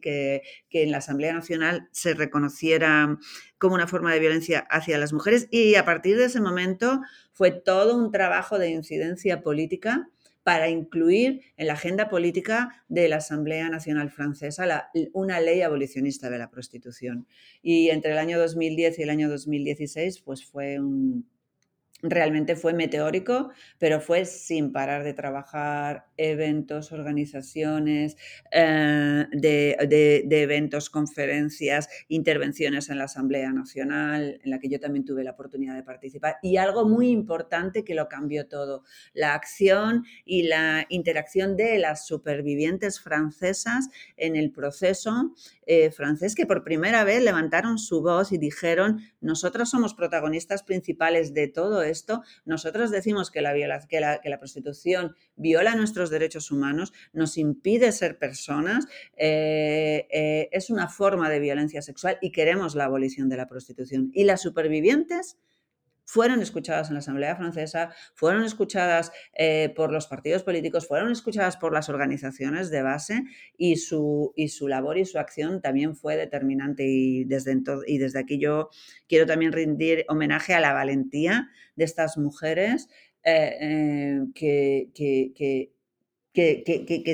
que, 0.00 0.42
en 0.70 0.90
la 0.90 0.98
Asamblea 0.98 1.32
Nacional 1.32 1.88
se 1.92 2.14
reconociera 2.14 3.18
como 3.58 3.74
una 3.74 3.86
forma 3.86 4.12
de 4.12 4.20
violencia 4.20 4.60
hacia 4.70 4.98
las 4.98 5.12
mujeres 5.12 5.48
y 5.50 5.76
a 5.76 5.84
partir 5.84 6.16
de 6.16 6.26
ese 6.26 6.40
momento 6.40 7.00
fue 7.32 7.50
todo 7.50 7.96
un 7.96 8.12
trabajo 8.12 8.58
de 8.58 8.70
incidencia 8.70 9.42
política 9.42 10.08
para 10.42 10.68
incluir 10.68 11.42
en 11.56 11.66
la 11.66 11.74
agenda 11.74 12.08
política 12.08 12.84
de 12.88 13.08
la 13.08 13.16
Asamblea 13.16 13.68
Nacional 13.68 14.10
Francesa 14.10 14.90
una 15.12 15.40
ley 15.40 15.60
abolicionista 15.60 16.30
de 16.30 16.38
la 16.38 16.50
prostitución. 16.50 17.26
Y 17.62 17.90
entre 17.90 18.12
el 18.12 18.18
año 18.18 18.38
2010 18.38 18.98
y 18.98 19.02
el 19.02 19.10
año 19.10 19.28
2016 19.28 20.22
pues 20.22 20.46
fue 20.46 20.80
un, 20.80 21.26
realmente 22.02 22.54
fue 22.54 22.74
meteórico, 22.74 23.50
pero 23.78 24.00
fue 24.00 24.24
sin 24.24 24.72
parar 24.72 25.02
de 25.02 25.14
trabajar 25.14 26.06
eventos, 26.16 26.92
organizaciones, 26.92 28.16
eh, 28.52 29.26
de, 29.32 30.26
eventos, 30.30 30.90
conferencias, 30.90 31.88
intervenciones 32.08 32.88
en 32.88 32.98
la 32.98 33.04
Asamblea 33.04 33.52
Nacional, 33.52 34.40
en 34.42 34.50
la 34.50 34.60
que 34.60 34.68
yo 34.68 34.78
también 34.78 35.04
tuve 35.04 35.24
la 35.24 35.32
oportunidad 35.32 35.74
de 35.74 35.82
participar. 35.82 36.36
Y 36.42 36.56
algo 36.56 36.88
muy 36.88 37.08
importante 37.10 37.84
que 37.84 37.94
lo 37.94 38.08
cambió 38.08 38.46
todo, 38.46 38.84
la 39.12 39.34
acción 39.34 40.04
y 40.24 40.44
la 40.44 40.86
interacción 40.88 41.56
de 41.56 41.78
las 41.78 42.06
supervivientes 42.06 43.00
francesas 43.00 43.88
en 44.16 44.36
el 44.36 44.52
proceso 44.52 45.34
eh, 45.66 45.90
francés, 45.90 46.34
que 46.34 46.46
por 46.46 46.62
primera 46.62 47.02
vez 47.02 47.22
levantaron 47.22 47.78
su 47.78 48.02
voz 48.02 48.32
y 48.32 48.38
dijeron, 48.38 49.00
nosotros 49.20 49.68
somos 49.68 49.94
protagonistas 49.94 50.62
principales 50.62 51.34
de 51.34 51.48
todo 51.48 51.82
esto, 51.90 52.22
nosotros 52.44 52.90
decimos 52.90 53.30
que 53.30 53.42
la, 53.42 53.54
que 53.88 54.00
la, 54.00 54.38
prostitución 54.38 55.14
viola 55.36 55.74
nuestros 55.74 56.10
derechos 56.10 56.50
humanos, 56.50 56.92
nos 57.12 57.36
impide 57.38 57.92
ser 57.92 58.18
personas, 58.18 58.86
eh, 59.16 60.06
eh, 60.10 60.48
es 60.52 60.70
una 60.70 60.88
forma 60.88 61.28
de 61.30 61.40
violencia 61.40 61.82
sexual 61.82 62.18
y 62.20 62.32
queremos 62.32 62.74
la 62.74 62.84
abolición 62.84 63.28
de 63.28 63.36
la 63.36 63.46
prostitución. 63.46 64.10
Y 64.14 64.24
las 64.24 64.42
supervivientes 64.42 65.36
fueron 66.08 66.40
escuchadas 66.40 66.88
en 66.88 66.94
la 66.94 67.00
Asamblea 67.00 67.36
Francesa, 67.36 67.92
fueron 68.14 68.42
escuchadas 68.42 69.12
eh, 69.34 69.74
por 69.76 69.92
los 69.92 70.06
partidos 70.06 70.42
políticos, 70.42 70.88
fueron 70.88 71.12
escuchadas 71.12 71.58
por 71.58 71.74
las 71.74 71.90
organizaciones 71.90 72.70
de 72.70 72.80
base 72.80 73.24
y 73.58 73.76
su, 73.76 74.32
y 74.34 74.48
su 74.48 74.68
labor 74.68 74.96
y 74.96 75.04
su 75.04 75.18
acción 75.18 75.60
también 75.60 75.94
fue 75.94 76.16
determinante. 76.16 76.84
Y 76.86 77.24
desde, 77.24 77.60
y 77.86 77.98
desde 77.98 78.20
aquí 78.20 78.38
yo 78.38 78.70
quiero 79.06 79.26
también 79.26 79.52
rendir 79.52 80.06
homenaje 80.08 80.54
a 80.54 80.60
la 80.60 80.72
valentía 80.72 81.50
de 81.76 81.84
estas 81.84 82.16
mujeres 82.16 82.88
eh, 83.22 83.58
eh, 83.60 84.20
que, 84.34 84.88
que 84.94 85.32
que, 85.34 85.72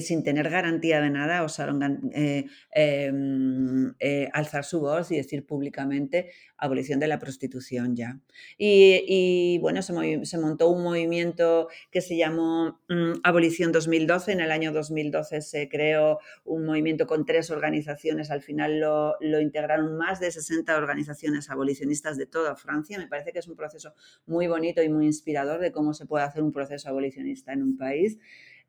sin 0.00 0.22
tener 0.22 0.50
garantía 0.50 1.00
de 1.00 1.10
nada 1.10 1.42
osaron 1.42 2.10
eh, 2.14 2.46
em, 2.72 3.94
eh, 3.98 4.28
alzar 4.32 4.64
su 4.64 4.80
voz 4.80 5.10
y 5.10 5.16
decir 5.16 5.46
públicamente 5.46 6.30
abolición 6.56 6.98
de 7.00 7.08
la 7.08 7.18
prostitución 7.18 7.94
ya. 7.94 8.20
Y, 8.56 9.58
bueno, 9.58 9.82
se, 9.82 9.92
montó 10.38 10.68
un 10.68 10.82
movimiento 10.82 11.68
que 11.90 12.00
se 12.00 12.16
llamó 12.16 12.80
mm, 12.88 13.20
Abolición 13.22 13.72
2012. 13.72 14.32
En 14.32 14.40
el 14.40 14.50
año 14.50 14.72
2012 14.72 15.42
se 15.42 15.68
creó 15.68 16.18
un 16.44 16.64
movimiento 16.64 17.06
con 17.06 17.24
tres 17.24 17.50
organizaciones. 17.50 18.30
Al 18.30 18.40
final 18.40 18.80
lo, 18.80 19.16
lo 19.20 19.40
integraron 19.40 19.96
más 19.96 20.20
de 20.20 20.30
60 20.30 20.76
organizaciones 20.76 21.50
abolicionistas 21.50 22.16
de 22.16 22.26
toda 22.26 22.56
Francia. 22.56 22.98
Me 22.98 23.08
parece 23.08 23.32
que 23.32 23.40
es 23.40 23.48
un 23.48 23.56
proceso 23.56 23.94
muy 24.26 24.46
bonito 24.46 24.82
y 24.82 24.88
muy 24.88 25.06
inspirador 25.06 25.60
de 25.60 25.72
cómo 25.72 25.94
se 25.94 26.06
puede 26.06 26.24
hacer 26.24 26.42
un 26.42 26.52
proceso 26.52 26.88
abolicionista 26.88 27.52
en 27.52 27.62
un 27.62 27.76
país. 27.76 28.18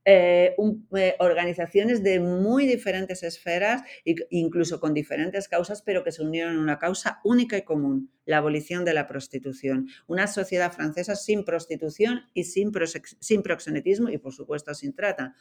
Eh, 0.08 0.56
eh, 0.96 1.16
organizaciones 1.18 2.04
de 2.04 2.20
muy 2.20 2.68
diferentes 2.68 3.24
esferas, 3.24 3.82
incluso 4.30 4.80
con 4.80 4.94
diferentes 4.94 5.48
causas, 5.48 5.82
pero 5.82 6.04
que 6.04 6.12
se 6.12 6.22
unieron 6.22 6.54
en 6.54 6.60
una 6.60 6.78
causa 6.78 7.20
única 7.24 7.58
y 7.58 7.64
común, 7.64 8.12
la 8.24 8.38
abolición 8.38 8.86
de 8.86 8.94
la 8.94 9.08
prostitución. 9.08 9.88
Una 10.06 10.28
sociedad 10.28 10.72
francesa 10.72 11.16
sin 11.16 11.44
prostitución 11.44 12.22
y 12.36 12.44
sin, 12.44 12.72
sin 13.20 13.42
proxenetismo 13.42 14.10
y, 14.10 14.20
por 14.20 14.32
supuesto, 14.32 14.76
sin 14.76 14.94
trata. 14.94 15.36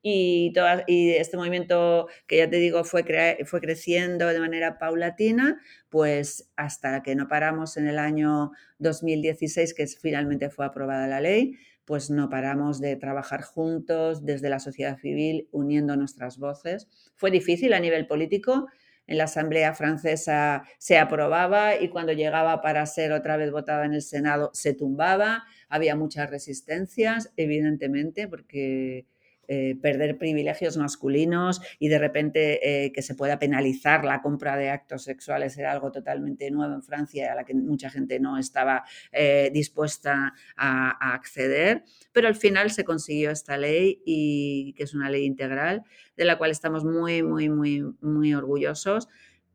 Y, 0.00 0.54
y, 0.86 1.10
este 1.10 1.36
movimiento 1.36 2.08
que 2.26 2.38
ya 2.38 2.48
te 2.48 2.56
digo 2.56 2.84
fue, 2.84 3.04
fue 3.44 3.60
creciendo 3.60 4.28
de 4.28 4.40
manera 4.40 4.78
paulatina, 4.78 5.60
pues 5.90 6.50
hasta 6.56 7.02
que 7.02 7.14
no 7.16 7.28
paramos 7.28 7.76
en 7.76 7.86
el 7.86 7.98
año 7.98 8.52
2016, 8.78 9.74
que 9.74 9.86
finalmente 9.86 10.48
fue 10.48 10.64
aprobada 10.64 11.06
la 11.06 11.20
ley, 11.20 11.58
pues 11.86 12.10
no 12.10 12.28
paramos 12.28 12.80
de 12.80 12.96
trabajar 12.96 13.42
juntos 13.42 14.24
desde 14.26 14.50
la 14.50 14.58
sociedad 14.58 14.98
civil, 14.98 15.48
uniendo 15.52 15.96
nuestras 15.96 16.36
voces. 16.36 16.88
Fue 17.14 17.30
difícil 17.30 17.72
a 17.72 17.80
nivel 17.80 18.06
político. 18.06 18.66
En 19.06 19.18
la 19.18 19.24
Asamblea 19.24 19.72
Francesa 19.72 20.64
se 20.78 20.98
aprobaba 20.98 21.80
y 21.80 21.88
cuando 21.88 22.12
llegaba 22.12 22.60
para 22.60 22.84
ser 22.86 23.12
otra 23.12 23.36
vez 23.36 23.52
votada 23.52 23.84
en 23.84 23.94
el 23.94 24.02
Senado 24.02 24.50
se 24.52 24.74
tumbaba. 24.74 25.44
Había 25.68 25.94
muchas 25.94 26.28
resistencias, 26.28 27.32
evidentemente, 27.36 28.26
porque 28.26 29.06
eh, 29.48 29.76
perder 29.80 30.18
privilegios 30.18 30.76
masculinos 30.76 31.60
y 31.78 31.88
de 31.88 31.98
repente 31.98 32.84
eh, 32.86 32.92
que 32.92 33.02
se 33.02 33.14
pueda 33.14 33.38
penalizar 33.38 34.04
la 34.04 34.22
compra 34.22 34.56
de 34.56 34.70
actos 34.70 35.04
sexuales 35.04 35.56
era 35.56 35.72
algo 35.72 35.92
totalmente 35.92 36.50
nuevo 36.50 36.74
en 36.74 36.82
Francia 36.82 37.32
a 37.32 37.34
la 37.34 37.44
que 37.44 37.54
mucha 37.54 37.90
gente 37.90 38.18
no 38.18 38.38
estaba 38.38 38.84
eh, 39.12 39.50
dispuesta 39.52 40.34
a, 40.56 41.14
acceder, 41.14 41.84
pero 42.12 42.28
al 42.28 42.34
final 42.34 42.70
se 42.70 42.84
consiguió 42.84 43.30
esta 43.30 43.56
ley 43.56 44.02
y 44.04 44.74
que 44.76 44.84
es 44.84 44.94
una 44.94 45.10
ley 45.10 45.24
integral 45.24 45.84
de 46.16 46.24
la 46.24 46.38
cual 46.38 46.50
estamos 46.50 46.84
muy, 46.84 47.22
muy, 47.22 47.48
muy, 47.48 47.84
muy 48.00 48.34
orgullosos. 48.34 49.08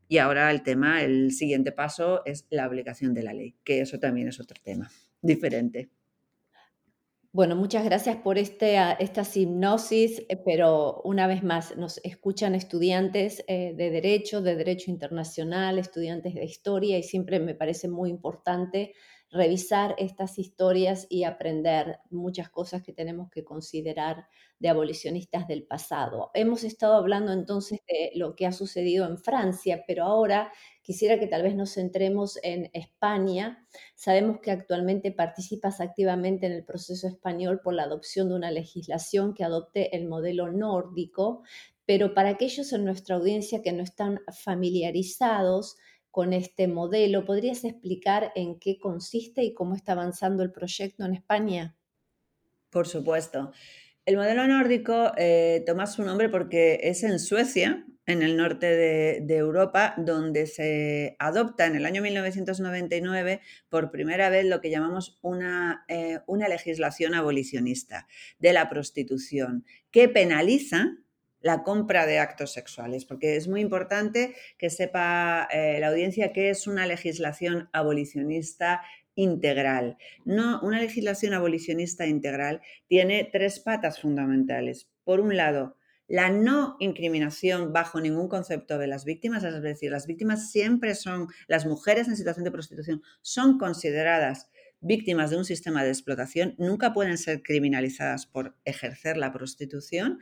Y 0.08 0.18
ahora 0.18 0.50
el 0.50 0.62
tema, 0.62 1.02
el 1.02 1.32
siguiente 1.32 1.72
paso 1.72 2.22
es 2.24 2.46
la 2.50 2.64
aplicación 2.64 3.14
de 3.14 3.22
la 3.22 3.32
ley, 3.32 3.54
que 3.64 3.80
eso 3.80 3.98
también 3.98 4.28
es 4.28 4.40
otro 4.40 4.60
tema 4.62 4.90
diferente. 5.22 5.90
Bueno, 7.34 7.56
muchas 7.56 7.82
gracias 7.84 8.16
por 8.18 8.36
este, 8.36 8.76
ah, 8.76 8.92
esta 8.92 9.22
hipnosis, 9.34 10.20
eh, 10.28 10.36
pero 10.44 11.00
una 11.02 11.26
vez 11.26 11.42
más, 11.42 11.74
nos 11.78 11.98
escuchan 12.04 12.54
estudiantes 12.54 13.42
eh, 13.48 13.72
de 13.74 13.90
Derecho, 13.90 14.42
de 14.42 14.54
Derecho 14.54 14.90
Internacional, 14.90 15.78
estudiantes 15.78 16.34
de 16.34 16.44
Historia, 16.44 16.98
y 16.98 17.02
siempre 17.02 17.40
me 17.40 17.54
parece 17.54 17.88
muy 17.88 18.10
importante 18.10 18.92
revisar 19.32 19.94
estas 19.96 20.38
historias 20.38 21.06
y 21.08 21.24
aprender 21.24 22.00
muchas 22.10 22.50
cosas 22.50 22.82
que 22.82 22.92
tenemos 22.92 23.30
que 23.30 23.44
considerar 23.44 24.26
de 24.58 24.68
abolicionistas 24.68 25.48
del 25.48 25.64
pasado. 25.64 26.30
Hemos 26.34 26.64
estado 26.64 26.94
hablando 26.94 27.32
entonces 27.32 27.80
de 27.88 28.12
lo 28.14 28.36
que 28.36 28.46
ha 28.46 28.52
sucedido 28.52 29.06
en 29.06 29.16
Francia, 29.16 29.84
pero 29.86 30.04
ahora 30.04 30.52
quisiera 30.82 31.18
que 31.18 31.26
tal 31.26 31.42
vez 31.42 31.56
nos 31.56 31.72
centremos 31.72 32.38
en 32.42 32.70
España. 32.74 33.66
Sabemos 33.94 34.38
que 34.40 34.50
actualmente 34.50 35.12
participas 35.12 35.80
activamente 35.80 36.44
en 36.44 36.52
el 36.52 36.64
proceso 36.64 37.08
español 37.08 37.60
por 37.64 37.72
la 37.72 37.84
adopción 37.84 38.28
de 38.28 38.34
una 38.34 38.50
legislación 38.50 39.32
que 39.32 39.44
adopte 39.44 39.96
el 39.96 40.08
modelo 40.08 40.52
nórdico, 40.52 41.42
pero 41.86 42.12
para 42.12 42.28
aquellos 42.28 42.72
en 42.74 42.84
nuestra 42.84 43.16
audiencia 43.16 43.62
que 43.62 43.72
no 43.72 43.82
están 43.82 44.20
familiarizados, 44.30 45.76
con 46.12 46.32
este 46.32 46.68
modelo. 46.68 47.24
¿Podrías 47.24 47.64
explicar 47.64 48.30
en 48.36 48.60
qué 48.60 48.78
consiste 48.78 49.42
y 49.42 49.54
cómo 49.54 49.74
está 49.74 49.92
avanzando 49.92 50.44
el 50.44 50.52
proyecto 50.52 51.04
en 51.04 51.14
España? 51.14 51.74
Por 52.70 52.86
supuesto. 52.86 53.50
El 54.04 54.16
modelo 54.16 54.46
nórdico 54.46 55.12
eh, 55.16 55.64
toma 55.66 55.86
su 55.86 56.04
nombre 56.04 56.28
porque 56.28 56.80
es 56.82 57.02
en 57.02 57.18
Suecia, 57.18 57.86
en 58.04 58.22
el 58.22 58.36
norte 58.36 58.66
de, 58.66 59.36
Europa, 59.36 59.94
donde 59.96 60.46
se 60.46 61.16
adopta 61.18 61.66
en 61.66 61.76
el 61.76 61.86
año 61.86 62.02
1999 62.02 63.40
por 63.68 63.90
primera 63.90 64.28
vez 64.28 64.44
lo 64.44 64.60
que 64.60 64.70
llamamos 64.70 65.18
una, 65.22 65.84
eh, 65.88 66.18
una 66.26 66.48
legislación 66.48 67.14
abolicionista 67.14 68.06
de 68.38 68.52
la 68.52 68.68
prostitución, 68.68 69.64
que 69.90 70.08
penaliza 70.08 70.96
la 71.42 71.62
compra 71.62 72.06
de 72.06 72.18
actos 72.18 72.52
sexuales, 72.52 73.04
porque 73.04 73.36
es 73.36 73.48
muy 73.48 73.60
importante 73.60 74.34
que 74.58 74.70
sepa 74.70 75.48
eh, 75.52 75.78
la 75.80 75.88
audiencia 75.88 76.32
que 76.32 76.50
es 76.50 76.66
una 76.66 76.86
legislación 76.86 77.68
abolicionista 77.72 78.82
integral. 79.14 79.98
No, 80.24 80.60
una 80.62 80.80
legislación 80.80 81.34
abolicionista 81.34 82.06
integral 82.06 82.62
tiene 82.86 83.28
tres 83.30 83.60
patas 83.60 84.00
fundamentales. 84.00 84.88
Por 85.04 85.20
un 85.20 85.36
lado, 85.36 85.76
la 86.08 86.30
no 86.30 86.76
incriminación 86.78 87.72
bajo 87.72 88.00
ningún 88.00 88.28
concepto 88.28 88.78
de 88.78 88.86
las 88.86 89.04
víctimas, 89.04 89.44
es 89.44 89.62
decir, 89.62 89.90
las 89.90 90.06
víctimas 90.06 90.50
siempre 90.50 90.94
son, 90.94 91.28
las 91.48 91.66
mujeres 91.66 92.08
en 92.08 92.16
situación 92.16 92.44
de 92.44 92.50
prostitución 92.50 93.02
son 93.22 93.58
consideradas 93.58 94.50
víctimas 94.82 95.30
de 95.30 95.38
un 95.38 95.44
sistema 95.44 95.82
de 95.82 95.90
explotación 95.90 96.54
nunca 96.58 96.92
pueden 96.92 97.16
ser 97.16 97.42
criminalizadas 97.42 98.26
por 98.26 98.56
ejercer 98.64 99.16
la 99.16 99.32
prostitución. 99.32 100.18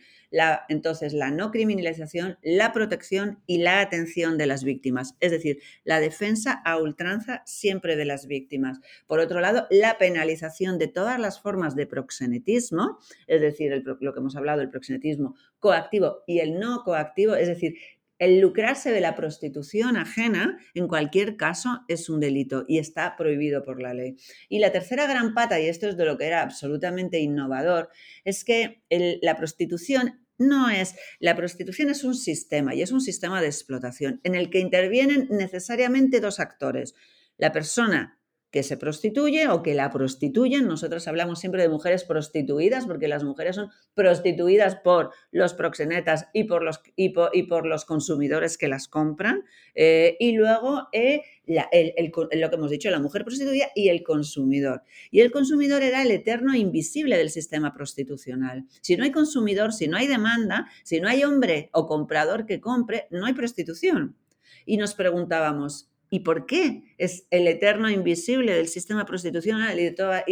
Entonces, 0.69 1.13
la 1.13 1.31
no 1.31 1.51
criminalización, 1.51 2.39
la 2.43 2.73
protección 2.73 3.43
y 3.47 3.59
la 3.59 3.81
atención 3.81 4.39
de 4.39 4.47
las 4.47 4.63
víctimas, 4.63 5.17
es 5.19 5.33
decir, 5.33 5.59
la 5.83 5.99
defensa 5.99 6.63
a 6.65 6.77
ultranza 6.77 7.43
siempre 7.47 7.97
de 7.97 8.05
las 8.05 8.27
víctimas. 8.27 8.79
Por 9.07 9.19
otro 9.19 9.41
lado, 9.41 9.67
la 9.71 9.99
penalización 9.99 10.79
de 10.79 10.87
todas 10.87 11.19
las 11.19 11.41
formas 11.41 11.75
de 11.75 11.87
proxenetismo, 11.87 12.99
es 13.27 13.41
decir, 13.41 13.83
lo 13.85 14.15
que 14.15 14.21
hemos 14.21 14.37
hablado, 14.37 14.61
el 14.61 14.71
proxenetismo 14.71 15.35
coactivo 15.59 16.23
y 16.27 16.39
el 16.39 16.61
no 16.61 16.85
coactivo, 16.85 17.35
es 17.35 17.49
decir, 17.49 17.75
el 18.21 18.39
lucrarse 18.39 18.93
de 18.93 19.01
la 19.01 19.17
prostitución 19.17 19.97
ajena, 19.97 20.59
en 20.75 20.87
cualquier 20.87 21.37
caso, 21.37 21.81
es 21.89 22.11
un 22.11 22.21
delito 22.21 22.67
y 22.69 22.79
está 22.79 23.17
prohibido 23.17 23.65
por 23.65 23.81
la 23.81 23.95
ley. 23.95 24.17
Y 24.51 24.59
la 24.59 24.71
tercera 24.71 25.07
gran 25.07 25.33
pata, 25.33 25.59
y 25.59 25.67
esto 25.67 25.89
es 25.89 25.97
de 25.97 26.05
lo 26.05 26.19
que 26.19 26.27
era 26.27 26.43
absolutamente 26.43 27.19
innovador, 27.19 27.89
es 28.25 28.45
que 28.45 28.83
la 29.23 29.37
prostitución 29.37 30.21
no 30.37 30.69
es, 30.69 30.97
la 31.19 31.35
prostitución 31.35 31.89
es 31.91 32.05
un 32.05 32.15
sistema 32.15 32.75
y 32.75 32.83
es 32.83 32.93
un 32.93 33.01
sistema 33.01 33.41
de 33.41 33.47
explotación 33.47 34.21
en 34.23 34.35
el 34.35 34.51
que 34.51 34.61
intervienen 34.61 35.29
necesariamente 35.31 36.21
dos 36.21 36.41
actores. 36.41 36.95
La 37.39 37.53
persona 37.53 38.20
que 38.51 38.63
se 38.63 38.77
prostituye 38.77 39.49
o 39.49 39.63
que 39.63 39.75
la 39.75 39.91
prostituyen. 39.91 40.67
Nosotros 40.67 41.07
hablamos 41.09 41.39
siempre 41.39 41.63
de 41.63 41.69
mujeres 41.69 42.05
prostituidas 42.05 42.87
porque 42.87 43.09
las 43.09 43.25
mujeres 43.25 43.57
son 43.57 43.71
prostituidas 43.95 44.77
por 44.77 45.11
los 45.31 45.55
proxenetas 45.55 46.29
y 46.33 46.45
por 46.45 46.63
los, 46.63 46.81
y 46.97 47.11
por, 47.11 47.67
los 47.67 47.85
consumidores 47.85 48.59
que 48.59 48.69
las 48.69 48.89
compran. 48.89 49.45
Eh, 49.75 50.17
y 50.19 50.33
luego 50.33 50.89
eh, 50.93 51.23
lo 51.47 52.51
que 52.51 52.57
hemos 52.57 52.71
dicho, 52.71 52.91
la 52.91 53.01
mujer 53.01 53.25
prostituida 53.25 53.69
y 53.75 53.89
el 53.89 54.03
consumidor. 54.03 54.83
Y 55.11 55.21
el 55.21 55.31
consumidor 55.31 55.83
era 55.83 56.03
el 56.03 56.11
eterno 56.11 56.55
invisible 56.55 57.17
del 57.17 57.31
sistema 57.31 57.73
prostitucional. 57.73 58.67
Si 58.81 58.97
no 58.97 59.05
hay 59.05 59.13
consumidor, 59.13 59.73
si 59.73 59.89
no 59.89 59.97
hay 59.97 60.07
demanda, 60.07 60.67
si 60.85 61.01
no 61.01 61.09
hay 61.09 61.25
hombre 61.25 61.71
o 61.73 61.87
comprador 61.87 62.47
que 62.47 62.61
compre, 62.61 63.07
no 63.11 63.27
hay 63.27 63.33
prostitución. 63.33 64.17
Y 64.67 64.77
nos 64.77 64.95
preguntábamos, 64.95 65.90
¿Y 66.13 66.21
por 66.21 66.45
qué? 66.45 66.83
Es 66.99 67.27
el 67.31 67.47
eterno 67.47 67.89
invisible 67.89 68.53
del 68.53 68.67
sistema 68.67 69.07
prostitucional 69.07 69.79
y 69.79 69.85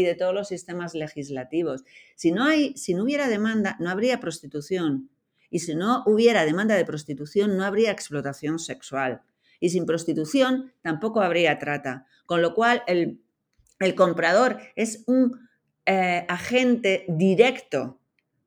de, 0.02 0.14
todos 0.16 0.34
los 0.34 0.48
sistemas 0.48 0.92
legislativos. 0.94 1.84
Si 2.16 2.32
no, 2.32 2.44
hay, 2.44 2.76
si 2.76 2.94
no 2.94 3.04
hubiera 3.04 3.28
demanda, 3.28 3.76
no 3.78 3.88
habría 3.88 4.18
prostitución. 4.18 5.08
Y 5.50 5.60
si 5.60 5.76
no 5.76 6.02
hubiera 6.04 6.44
demanda 6.44 6.74
de 6.74 6.84
prostitución, 6.84 7.56
no 7.56 7.64
habría 7.64 7.92
explotación 7.92 8.58
sexual. 8.58 9.22
Y 9.60 9.70
sin 9.70 9.86
prostitución, 9.86 10.72
tampoco 10.82 11.22
habría 11.22 11.60
trata. 11.60 12.06
Con 12.26 12.42
lo 12.42 12.54
cual, 12.54 12.82
el, 12.88 13.94
comprador 13.94 14.58
es 14.74 15.04
un 15.06 15.48
eh, 15.86 16.26
agente 16.28 17.04
directo 17.08 17.97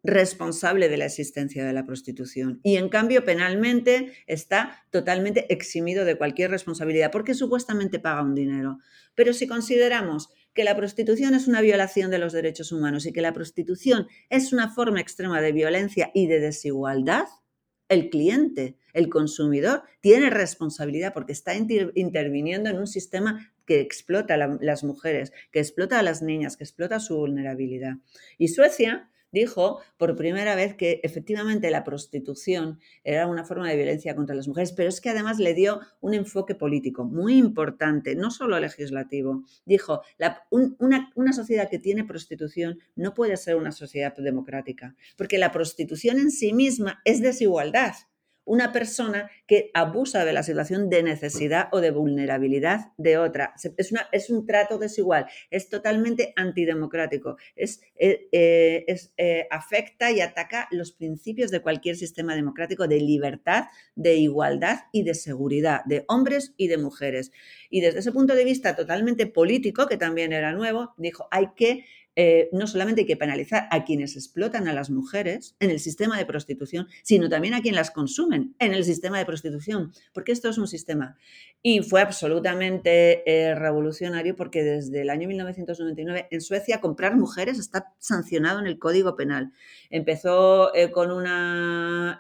responsable 0.03 0.89
de 0.89 0.97
la 0.97 1.05
existencia 1.05 1.63
de 1.63 1.73
la 1.73 1.85
prostitución 1.85 2.59
y 2.63 2.77
en 2.77 2.89
cambio 2.89 3.23
penalmente 3.23 4.13
está 4.25 4.83
totalmente 4.89 5.51
eximido 5.53 6.05
de 6.05 6.17
cualquier 6.17 6.49
responsabilidad 6.49 7.11
porque 7.11 7.35
supuestamente 7.35 7.99
paga 7.99 8.23
un 8.23 8.33
dinero. 8.33 8.79
Pero 9.15 9.33
si 9.33 9.47
consideramos 9.47 10.29
que 10.53 10.63
la 10.63 10.75
prostitución 10.75 11.33
es 11.33 11.47
una 11.47 11.61
violación 11.61 12.11
de 12.11 12.17
los 12.17 12.33
derechos 12.33 12.71
humanos 12.71 13.05
y 13.05 13.13
que 13.13 13.21
la 13.21 13.33
prostitución 13.33 14.07
es 14.29 14.53
una 14.53 14.69
forma 14.73 14.99
extrema 14.99 15.39
de 15.39 15.51
violencia 15.51 16.11
y 16.13 16.27
de 16.27 16.39
desigualdad, 16.39 17.25
el 17.87 18.09
cliente, 18.09 18.77
el 18.93 19.09
consumidor, 19.09 19.83
tiene 19.99 20.29
responsabilidad 20.29 21.13
porque 21.13 21.33
está 21.33 21.53
interviniendo 21.55 22.69
en 22.69 22.79
un 22.79 22.87
sistema 22.87 23.53
que 23.65 23.81
explota 23.81 24.35
a 24.35 24.57
las 24.61 24.83
mujeres, 24.83 25.33
que 25.51 25.59
explota 25.59 25.99
a 25.99 26.03
las 26.03 26.21
niñas, 26.21 26.57
que 26.57 26.63
explota 26.63 26.99
su 26.99 27.17
vulnerabilidad. 27.17 27.97
Y 28.37 28.47
Suecia 28.47 29.10
dijo 29.31 29.79
por 29.97 30.15
primera 30.15 30.55
vez 30.55 30.75
que 30.75 30.99
efectivamente 31.03 31.71
la 31.71 31.83
prostitución 31.83 32.79
era 33.03 33.27
una 33.27 33.43
forma 33.43 33.69
de 33.69 33.75
violencia 33.75 34.15
contra 34.15 34.35
las 34.35 34.47
mujeres, 34.47 34.71
pero 34.71 34.89
es 34.89 35.01
que 35.01 35.09
además 35.09 35.39
le 35.39 35.53
dio 35.53 35.81
un 35.99 36.13
enfoque 36.13 36.55
político 36.55 37.05
muy 37.05 37.37
importante, 37.37 38.15
no 38.15 38.31
solo 38.31 38.59
legislativo. 38.59 39.43
Dijo, 39.65 40.01
una, 40.49 41.11
una 41.15 41.33
sociedad 41.33 41.69
que 41.69 41.79
tiene 41.79 42.03
prostitución 42.03 42.79
no 42.95 43.13
puede 43.13 43.37
ser 43.37 43.55
una 43.55 43.71
sociedad 43.71 44.15
democrática, 44.15 44.95
porque 45.17 45.37
la 45.37 45.51
prostitución 45.51 46.19
en 46.19 46.31
sí 46.31 46.53
misma 46.53 47.01
es 47.05 47.21
desigualdad 47.21 47.93
una 48.45 48.71
persona 48.71 49.29
que 49.47 49.71
abusa 49.73 50.25
de 50.25 50.33
la 50.33 50.43
situación 50.43 50.89
de 50.89 51.03
necesidad 51.03 51.69
o 51.71 51.79
de 51.79 51.91
vulnerabilidad 51.91 52.91
de 52.97 53.17
otra. 53.17 53.53
Es, 53.77 53.93
es 54.11 54.29
un 54.29 54.45
trato 54.45 54.77
desigual, 54.77 55.27
es 55.49 55.69
totalmente 55.69 56.33
antidemocrático, 56.35 57.37
es, 57.55 57.81
eh, 57.95 58.27
eh, 58.31 58.85
eh, 59.17 59.47
afecta 59.51 60.11
y 60.11 60.21
ataca 60.21 60.67
los 60.71 60.91
principios 60.91 61.51
de 61.51 61.61
cualquier 61.61 61.95
sistema 61.95 62.35
democrático 62.35 62.87
de 62.87 62.99
libertad, 62.99 63.65
de 63.95 64.15
igualdad 64.15 64.79
y 64.91 65.03
de 65.03 65.13
seguridad, 65.13 65.81
de 65.85 66.05
hombres 66.07 66.53
y 66.57 66.67
de 66.67 66.77
mujeres. 66.77 67.31
Y 67.69 67.81
desde 67.81 67.99
ese 67.99 68.11
punto 68.11 68.35
de 68.35 68.43
vista 68.43 68.75
totalmente 68.75 69.27
político, 69.27 69.87
que 69.87 69.97
también 69.97 70.33
era 70.33 70.53
nuevo, 70.53 70.93
dijo, 70.97 71.27
hay 71.31 71.49
que 71.55 71.85
eh, 72.23 72.49
no 72.51 72.67
solamente 72.67 73.01
hay 73.01 73.07
que 73.07 73.17
penalizar 73.17 73.67
a 73.71 73.83
quienes 73.83 74.15
explotan 74.15 74.67
a 74.67 74.73
las 74.73 74.91
mujeres 74.91 75.55
en 75.59 75.71
el 75.71 75.79
sistema 75.79 76.19
de 76.19 76.25
prostitución, 76.27 76.87
sino 77.01 77.29
también 77.29 77.55
a 77.55 77.61
quienes 77.61 77.77
las 77.77 77.89
consumen 77.89 78.53
en 78.59 78.75
el 78.75 78.83
sistema 78.83 79.17
de 79.17 79.25
prostitución, 79.25 79.91
porque 80.13 80.31
esto 80.31 80.47
es 80.47 80.59
un 80.59 80.67
sistema. 80.67 81.17
Y 81.63 81.81
fue 81.81 81.99
absolutamente 81.99 83.23
eh, 83.25 83.55
revolucionario 83.55 84.35
porque 84.35 84.61
desde 84.61 85.01
el 85.01 85.09
año 85.09 85.27
1999 85.27 86.27
en 86.29 86.41
Suecia 86.41 86.79
comprar 86.79 87.17
mujeres 87.17 87.57
está 87.57 87.91
sancionado 87.97 88.59
en 88.59 88.67
el 88.67 88.77
Código 88.77 89.15
Penal. 89.15 89.51
Empezó 89.89 90.75
eh, 90.75 90.91
con, 90.91 91.09
una, 91.09 92.19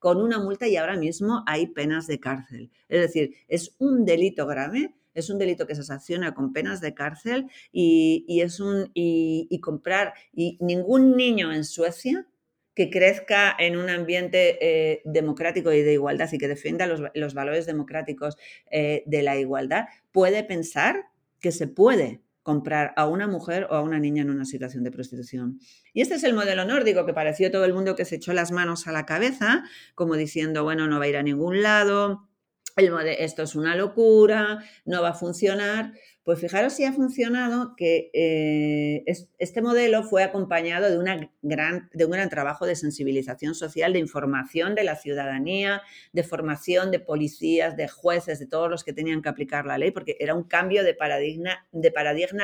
con 0.00 0.20
una 0.20 0.40
multa 0.40 0.66
y 0.66 0.74
ahora 0.74 0.96
mismo 0.96 1.44
hay 1.46 1.68
penas 1.68 2.08
de 2.08 2.18
cárcel. 2.18 2.72
Es 2.88 3.00
decir, 3.02 3.36
es 3.46 3.76
un 3.78 4.04
delito 4.04 4.48
grave 4.48 4.96
es 5.14 5.30
un 5.30 5.38
delito 5.38 5.66
que 5.66 5.74
se 5.74 5.82
sanciona 5.82 6.34
con 6.34 6.52
penas 6.52 6.80
de 6.80 6.94
cárcel 6.94 7.46
y, 7.72 8.40
es 8.40 8.60
un 8.60 8.90
y, 8.94 9.58
comprar 9.60 10.14
y 10.32 10.58
ningún 10.60 11.16
niño 11.16 11.52
en 11.52 11.64
Suecia 11.64 12.26
que 12.74 12.90
crezca 12.90 13.54
en 13.58 13.76
un 13.76 13.90
ambiente 13.90 14.58
eh, 14.60 15.02
democrático 15.04 15.72
y 15.72 15.82
de 15.82 15.92
igualdad 15.92 16.32
y 16.32 16.38
que 16.38 16.48
defienda 16.48 16.86
los, 16.86 17.34
valores 17.34 17.66
democráticos 17.66 18.36
eh, 18.70 19.02
de 19.06 19.22
la 19.22 19.36
igualdad 19.36 19.86
puede 20.10 20.42
pensar 20.42 21.06
que 21.40 21.52
se 21.52 21.66
puede 21.66 22.22
comprar 22.42 22.92
a 22.96 23.06
una 23.06 23.28
mujer 23.28 23.68
o 23.70 23.74
a 23.74 23.82
una 23.82 23.98
niña 23.98 24.22
en 24.22 24.30
una 24.30 24.44
situación 24.44 24.82
de 24.84 24.90
prostitución. 24.90 25.60
Y 25.92 26.00
este 26.00 26.14
es 26.14 26.24
el 26.24 26.34
modelo 26.34 26.64
nórdico 26.64 27.06
que 27.06 27.14
pareció 27.14 27.50
todo 27.50 27.64
el 27.64 27.72
mundo 27.72 27.94
que 27.94 28.04
se 28.04 28.16
echó 28.16 28.32
las 28.32 28.50
manos 28.50 28.88
a 28.88 28.92
la 28.92 29.06
cabeza, 29.06 29.62
como 29.94 30.16
diciendo, 30.16 30.64
bueno, 30.64 30.88
no 30.88 30.98
va 30.98 31.04
a 31.04 31.08
ir 31.08 31.16
a 31.16 31.22
ningún 31.22 31.62
lado, 31.62 32.28
esto 32.76 33.42
es 33.42 33.54
una 33.54 33.76
locura, 33.76 34.64
no 34.84 35.02
va 35.02 35.10
a 35.10 35.14
funcionar. 35.14 35.92
Pues 36.24 36.40
fijaros 36.40 36.74
si 36.74 36.84
ha 36.84 36.92
funcionado 36.92 37.74
que 37.76 38.10
eh, 38.14 39.04
este 39.38 39.60
modelo 39.60 40.04
fue 40.04 40.22
acompañado 40.22 40.88
de, 40.88 40.96
una 40.96 41.30
gran, 41.42 41.90
de 41.92 42.04
un 42.04 42.12
gran 42.12 42.28
trabajo 42.28 42.64
de 42.64 42.76
sensibilización 42.76 43.56
social, 43.56 43.92
de 43.92 43.98
información 43.98 44.76
de 44.76 44.84
la 44.84 44.94
ciudadanía, 44.94 45.82
de 46.12 46.22
formación 46.22 46.92
de 46.92 47.00
policías, 47.00 47.76
de 47.76 47.88
jueces, 47.88 48.38
de 48.38 48.46
todos 48.46 48.70
los 48.70 48.84
que 48.84 48.92
tenían 48.92 49.20
que 49.20 49.30
aplicar 49.30 49.66
la 49.66 49.78
ley, 49.78 49.90
porque 49.90 50.16
era 50.20 50.34
un 50.34 50.44
cambio 50.44 50.84
de 50.84 50.94
paradigma, 50.94 51.66
de 51.72 51.90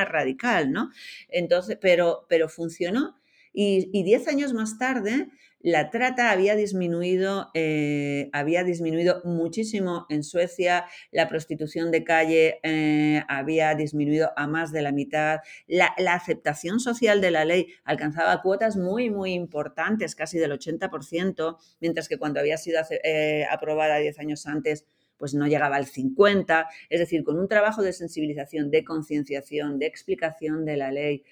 radical, 0.04 0.72
¿no? 0.72 0.90
Entonces, 1.28 1.78
pero, 1.80 2.26
pero 2.28 2.48
funcionó 2.48 3.20
Y, 3.52 4.02
diez 4.02 4.28
años 4.28 4.52
más 4.52 4.78
tarde, 4.78 5.28
la 5.60 5.90
trata 5.90 6.30
había 6.30 6.54
disminuido, 6.54 7.50
eh, 7.54 8.30
había 8.32 8.62
disminuido 8.62 9.20
muchísimo 9.24 10.06
en 10.08 10.22
Suecia, 10.22 10.84
la 11.10 11.28
prostitución 11.28 11.90
de 11.90 12.04
calle 12.04 12.60
eh, 12.62 13.22
había 13.28 13.74
disminuido 13.74 14.30
a 14.36 14.46
más 14.46 14.70
de 14.70 14.82
la 14.82 14.92
mitad, 14.92 15.40
la, 15.66 15.94
aceptación 16.12 16.78
social 16.78 17.20
de 17.20 17.32
la 17.32 17.44
ley 17.44 17.68
alcanzaba 17.84 18.40
cuotas 18.40 18.76
muy, 18.76 19.10
muy 19.10 19.32
importantes, 19.32 20.14
casi 20.14 20.38
del 20.38 20.52
80%, 20.52 21.56
mientras 21.80 22.08
que 22.08 22.18
cuando 22.18 22.38
había 22.38 22.56
sido 22.56 22.80
eh, 23.02 23.44
aprobada 23.50 23.96
diez 23.98 24.18
años 24.20 24.46
antes, 24.46 24.86
pues 25.16 25.34
no 25.34 25.48
llegaba 25.48 25.74
al 25.74 25.86
50, 25.86 26.68
es 26.88 27.00
decir, 27.00 27.24
con 27.24 27.36
un 27.36 27.48
trabajo 27.48 27.82
de 27.82 27.92
sensibilización, 27.92 28.70
de 28.70 28.84
concienciación, 28.84 29.80
de 29.80 29.86
explicación 29.86 30.64
de 30.64 30.76
la 30.76 30.92
ley, 30.92 31.24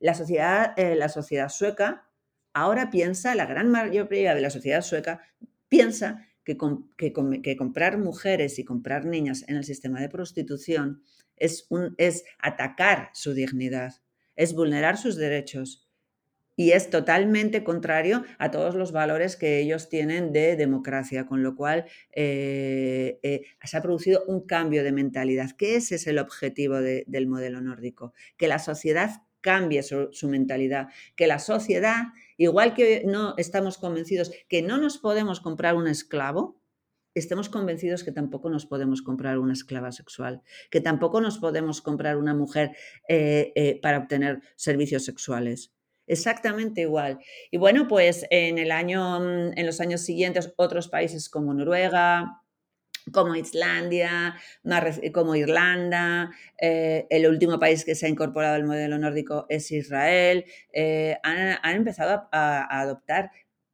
la 0.00 0.14
sociedad 0.14 1.48
sueca 1.48 2.04
ahora 2.54 2.90
piensa, 2.90 3.34
la 3.34 3.46
gran 3.46 3.70
mayoría 3.70 4.34
de 4.34 4.40
la 4.40 4.50
sociedad 4.50 4.80
sueca 4.80 5.20
piensa 5.68 6.26
que, 6.44 6.56
comprar 7.56 7.98
mujeres 7.98 8.58
y 8.58 8.64
comprar 8.64 9.04
niñas 9.04 9.44
en 9.48 9.56
el 9.56 9.64
sistema 9.64 10.00
de 10.00 10.08
prostitución 10.08 11.02
es, 11.36 11.66
atacar 12.38 13.10
su 13.12 13.34
dignidad, 13.34 13.94
es 14.36 14.54
vulnerar 14.54 14.96
sus 14.96 15.16
derechos 15.16 15.88
y 16.56 16.70
es 16.70 16.90
totalmente 16.90 17.64
contrario 17.64 18.22
a 18.38 18.52
todos 18.52 18.76
los 18.76 18.92
valores 18.92 19.34
que 19.36 19.58
ellos 19.58 19.88
tienen 19.88 20.32
de 20.32 20.54
democracia, 20.54 21.26
con 21.26 21.42
lo 21.42 21.56
cual 21.56 21.86
eh, 22.12 23.18
eh, 23.24 23.42
se 23.64 23.76
ha 23.76 23.82
producido 23.82 24.22
un 24.28 24.46
cambio 24.46 24.84
de 24.84 24.92
mentalidad, 24.92 25.50
que 25.56 25.74
ese 25.74 25.96
es 25.96 26.06
el 26.06 26.20
objetivo 26.20 26.76
del 26.76 27.26
modelo 27.26 27.60
nórdico, 27.60 28.12
que 28.36 28.46
la 28.46 28.60
sociedad 28.60 29.22
cambie 29.44 29.82
su, 29.82 30.08
mentalidad, 30.26 30.88
que 31.16 31.26
la 31.26 31.38
sociedad, 31.38 32.04
igual 32.38 32.72
que 32.72 33.02
no 33.04 33.34
estamos 33.36 33.76
convencidos 33.76 34.32
que 34.48 34.62
no 34.62 34.78
nos 34.78 34.96
podemos 34.96 35.38
comprar 35.40 35.76
un 35.76 35.86
esclavo, 35.86 36.58
estemos 37.12 37.50
convencidos 37.50 38.04
que 38.04 38.10
tampoco 38.10 38.48
nos 38.48 38.64
podemos 38.64 39.02
comprar 39.02 39.38
una 39.38 39.52
esclava 39.52 39.92
sexual, 39.92 40.40
que 40.70 40.80
tampoco 40.80 41.20
nos 41.20 41.36
podemos 41.36 41.82
comprar 41.82 42.16
una 42.16 42.32
mujer 42.32 42.70
eh, 43.06 43.52
eh, 43.54 43.78
para 43.82 43.98
obtener 43.98 44.40
servicios 44.56 45.04
sexuales. 45.04 45.74
Exactamente 46.06 46.80
igual. 46.80 47.18
Y 47.50 47.58
bueno, 47.58 47.86
pues 47.86 48.26
en 48.30 48.56
el 48.56 48.70
año, 48.70 49.52
en 49.52 49.66
los 49.66 49.78
años 49.78 50.00
siguientes, 50.00 50.54
otros 50.56 50.88
países 50.88 51.28
como 51.28 51.52
Noruega, 51.52 52.43
como 53.12 53.34
Islandia, 53.36 54.36
como 55.12 55.36
Irlanda, 55.36 56.30
eh, 56.60 57.06
el 57.10 57.26
último 57.26 57.58
país 57.58 57.84
que 57.84 57.94
se 57.94 58.06
ha 58.06 58.08
incorporado 58.08 58.54
al 58.54 58.64
modelo 58.64 58.98
nórdico 58.98 59.46
es 59.48 59.70
Israel, 59.70 60.44
eh, 60.72 61.18
han, 61.22 61.76
empezado 61.76 62.28
a, 62.32 62.80
adoptar 62.80 63.30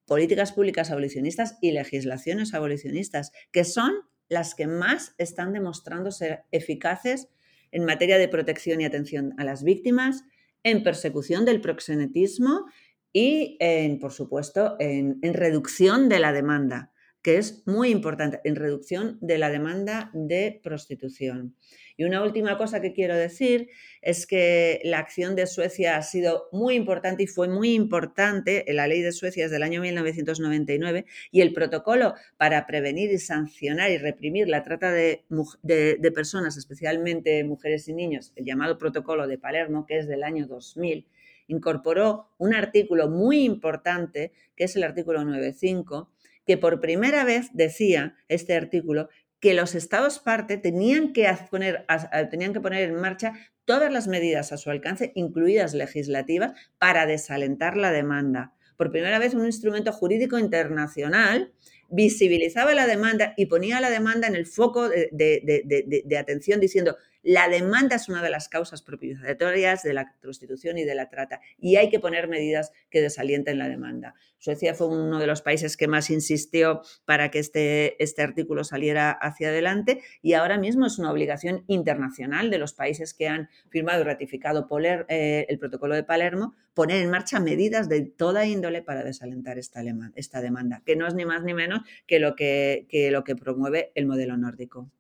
políticas 0.07 0.53
públicas 0.53 0.91
abolicionistas 0.91 1.59
y 1.61 1.73
legislaciones 1.73 2.55
abolicionistas, 2.55 3.33
que 3.53 3.65
son 3.65 3.93
las 4.29 4.55
que 4.55 4.67
más 4.67 5.15
están 5.19 5.53
demostrando 5.53 6.11
ser 6.11 6.45
eficaces 6.51 7.29
en 7.73 7.85
materia 7.85 8.19
de 8.19 8.29
protección 8.29 8.81
y 8.81 8.85
atención 8.85 9.35
a 9.39 9.45
las 9.45 9.63
víctimas, 9.63 10.25
en 10.63 10.83
persecución 10.83 11.45
del 11.45 11.61
proxenetismo 11.61 12.67
y, 13.13 13.59
por 14.01 14.13
supuesto, 14.13 14.77
en 14.79 15.35
reducción 15.35 16.09
de 16.09 16.19
la 16.19 16.33
demanda 16.33 16.90
que 17.23 17.37
es 17.37 17.63
muy 17.67 17.91
importante 17.91 18.41
en 18.45 18.57
reducción 18.57 19.19
de 19.21 19.39
la 19.39 19.51
demanda 19.51 20.11
de 20.15 20.61
prostitución. 20.63 21.55
Y 21.97 22.05
una 22.05 22.23
última 22.23 22.57
cosa 22.57 22.81
que 22.81 22.95
quiero 22.95 23.15
decir 23.15 23.69
es 24.01 24.27
que 24.27 24.81
la 24.85 24.99
acción 24.99 25.37
de 25.37 25.47
Suecia 25.47 25.99
ha 25.99 26.03
sido 26.03 26.49
muy 26.51 26.75
importante 26.75 27.25
y 27.25 27.27
fue 27.27 27.47
muy 27.49 27.75
importante. 27.75 28.65
La 28.69 28.87
ley 28.87 29.03
de 29.03 29.13
Suecia 29.13 29.45
es 29.45 29.51
del 29.51 29.63
año 29.63 29.83
1999 29.83 31.05
y 31.31 31.43
el 31.43 31.53
protocolo 31.53 32.15
para 32.39 32.67
prevenir 32.67 33.11
y 33.11 33.19
sancionar 33.19 33.91
y 33.91 33.99
reprimir 33.99 34.49
la 34.49 34.63
trata 34.63 34.91
de, 34.93 35.25
de 35.29 36.13
personas, 36.13 36.57
especialmente 36.57 37.45
mujeres 37.45 37.87
y 37.89 37.93
niños, 37.93 38.33
el 38.35 38.47
llamado 38.47 38.79
protocolo 38.79 39.27
de 39.27 39.37
Palermo, 39.37 39.85
que 39.85 39.99
es 39.99 40.09
del 40.09 40.23
año 40.23 40.47
2000, 40.47 41.07
incorporó 41.49 42.29
un 42.39 42.55
artículo 42.55 43.11
muy 43.11 43.45
importante, 43.45 44.33
que 44.57 44.65
es 44.65 44.77
el 44.77 44.85
artículo 44.85 45.21
9.5, 45.21 46.09
que 46.51 46.59
por 46.59 46.81
primera 46.81 47.23
vez 47.23 47.51
decía 47.53 48.17
este 48.27 48.57
artículo 48.57 49.09
que 49.39 49.55
los 49.55 49.77
estados 49.77 50.19
parte 50.19 50.57
tenían 50.57 51.13
que, 51.13 51.33
poner, 51.49 51.87
tenían 52.29 52.53
que 52.53 52.61
poner 52.61 52.89
en 52.89 52.97
marcha 52.97 53.35
todas 53.65 53.93
las 53.93 54.09
medidas 54.09 54.51
a 54.51 54.57
su 54.57 54.69
alcance, 54.69 55.13
incluidas 55.15 55.75
legislativas, 55.75 56.55
para 56.77 57.07
desalentar 57.07 57.77
la 57.77 57.93
demanda. 57.93 58.53
Por 58.77 58.91
primera 58.91 59.21
vez 59.21 59.35
un 59.35 59.47
instrumento 59.47 59.93
jurídico 59.93 60.41
internacional 60.41 61.53
visibilizaba 61.89 62.75
la 62.75 62.89
demanda 62.89 63.33
y 63.37 63.47
ponía 63.47 63.81
la 63.81 63.91
demanda 63.91 64.27
en 64.27 64.35
el 64.35 64.47
foco 64.47 64.89
de 64.89 66.17
atención 66.19 66.59
diciendo 66.59 66.97
la 67.23 67.49
demanda 67.49 67.97
es 67.97 68.09
una 68.09 68.23
de 68.23 68.31
las 68.31 68.49
causas 68.49 68.83
propiciatorias 68.83 69.83
de 69.83 69.93
la 69.93 70.15
prostitución 70.21 70.79
y 70.79 70.85
de 70.85 70.95
la 70.95 71.09
trata 71.09 71.41
y 71.59 71.77
hay 71.77 71.91
que 71.91 72.01
poner 72.01 72.29
medidas 72.29 72.73
que 72.91 73.03
desalienten 73.03 73.59
la 73.59 73.69
demanda. 73.69 74.15
Suecia 74.39 74.75
fue 74.75 74.89
uno 74.89 75.19
de 75.19 75.27
los 75.27 75.43
países 75.43 75.77
que 75.77 75.87
más 75.87 76.09
insistió 76.09 76.81
para 77.05 77.31
que 77.31 77.39
este, 77.39 78.03
este 78.03 78.23
artículo 78.23 78.65
saliera 78.65 79.11
hacia 79.11 79.49
adelante 79.49 80.03
y 80.23 80.33
ahora 80.33 80.57
mismo 80.57 80.87
es 80.87 80.99
una 80.99 81.13
obligación 81.13 81.65
internacional 81.67 82.51
de 82.51 82.59
los 82.59 82.73
países 82.73 83.13
que 83.13 83.29
han 83.29 83.51
firmado 83.69 84.01
y 84.01 84.05
ratificado 84.05 84.67
eh, 85.09 85.47
el 85.49 85.59
protocolo 85.59 85.95
de 85.95 86.05
Palermo 86.05 86.55
poner 86.73 87.03
en 87.03 87.11
marcha 87.11 87.41
medidas 87.41 87.89
de 87.89 88.03
toda 88.03 88.47
índole 88.47 88.81
para 88.81 89.05
desalentar 89.05 89.59
esta, 89.59 89.83
demanda, 89.83 90.83
que 90.87 90.97
no 90.97 91.07
es 91.07 91.15
ni 91.15 91.27
más 91.27 91.43
ni 91.43 91.53
menos 91.53 91.81
que 92.07 92.19
lo 92.19 92.35
que 92.35 92.87
lo 93.13 93.25
que 93.25 93.37
promueve 93.37 93.93
el 93.95 94.07
modelo 94.07 94.37
nórdico. 94.37 94.91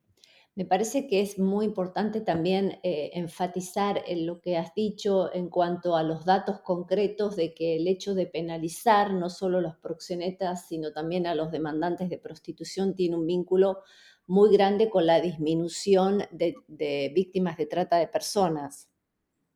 Me 0.56 0.64
parece 0.64 1.06
que 1.06 1.20
es 1.20 1.38
muy 1.38 1.64
importante 1.64 2.20
también 2.20 2.80
eh, 2.82 3.10
enfatizar 3.14 4.02
en 4.06 4.26
lo 4.26 4.40
que 4.40 4.56
has 4.56 4.74
dicho 4.74 5.32
en 5.32 5.48
cuanto 5.48 5.96
a 5.96 6.02
los 6.02 6.24
datos 6.24 6.60
concretos 6.60 7.36
de 7.36 7.54
que 7.54 7.76
el 7.76 7.86
hecho 7.86 8.14
de 8.14 8.26
penalizar 8.26 9.12
no 9.12 9.30
solo 9.30 9.58
a 9.58 9.62
los 9.62 9.76
proxenetas, 9.76 10.66
sino 10.66 10.92
también 10.92 11.26
a 11.26 11.34
los 11.34 11.52
demandantes 11.52 12.10
de 12.10 12.18
prostitución 12.18 12.94
tiene 12.94 13.16
un 13.16 13.26
vínculo 13.26 13.78
muy 14.26 14.52
grande 14.52 14.90
con 14.90 15.06
la 15.06 15.20
disminución 15.20 16.22
de, 16.30 17.12
víctimas 17.14 17.56
de 17.56 17.66
trata 17.66 17.96
de 17.96 18.08
personas. 18.08 18.88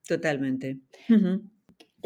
Totalmente. 0.07 0.81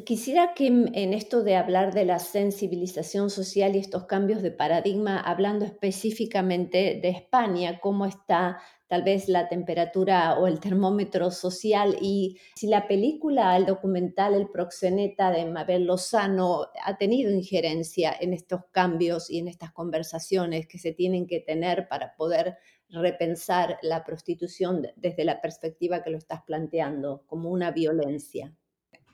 Quisiera 0.04 0.54
que 0.54 0.68
en 0.68 1.12
esto 1.12 1.42
de 1.42 1.56
hablar 1.56 1.92
de 1.92 2.04
la 2.04 2.20
sensibilización 2.20 3.30
social 3.30 3.74
y 3.74 3.80
estos 3.80 4.04
cambios 4.04 4.42
de 4.42 4.52
paradigma, 4.52 5.18
hablando 5.18 5.64
específicamente 5.64 7.00
de 7.02 7.08
España, 7.08 7.80
cómo 7.80 8.06
está 8.06 8.60
tal 8.86 9.02
vez 9.02 9.28
la 9.28 9.48
temperatura 9.48 10.38
o 10.38 10.46
el 10.46 10.60
termómetro 10.60 11.32
social 11.32 11.96
y 12.00 12.38
si 12.54 12.68
la 12.68 12.86
película, 12.86 13.56
el 13.56 13.66
documental 13.66 14.34
El 14.34 14.48
proxeneta 14.48 15.32
de 15.32 15.46
Mabel 15.46 15.86
Lozano 15.86 16.68
ha 16.84 16.96
tenido 16.96 17.32
injerencia 17.32 18.14
en 18.20 18.34
estos 18.34 18.60
cambios 18.70 19.28
y 19.28 19.38
en 19.38 19.48
estas 19.48 19.72
conversaciones 19.72 20.68
que 20.68 20.78
se 20.78 20.92
tienen 20.92 21.26
que 21.26 21.40
tener 21.40 21.88
para 21.88 22.14
poder 22.14 22.56
repensar 22.88 23.78
la 23.82 24.04
prostitución 24.04 24.86
desde 24.94 25.24
la 25.24 25.40
perspectiva 25.40 26.04
que 26.04 26.10
lo 26.10 26.18
estás 26.18 26.42
planteando, 26.46 27.24
como 27.26 27.50
una 27.50 27.72
violencia. 27.72 28.54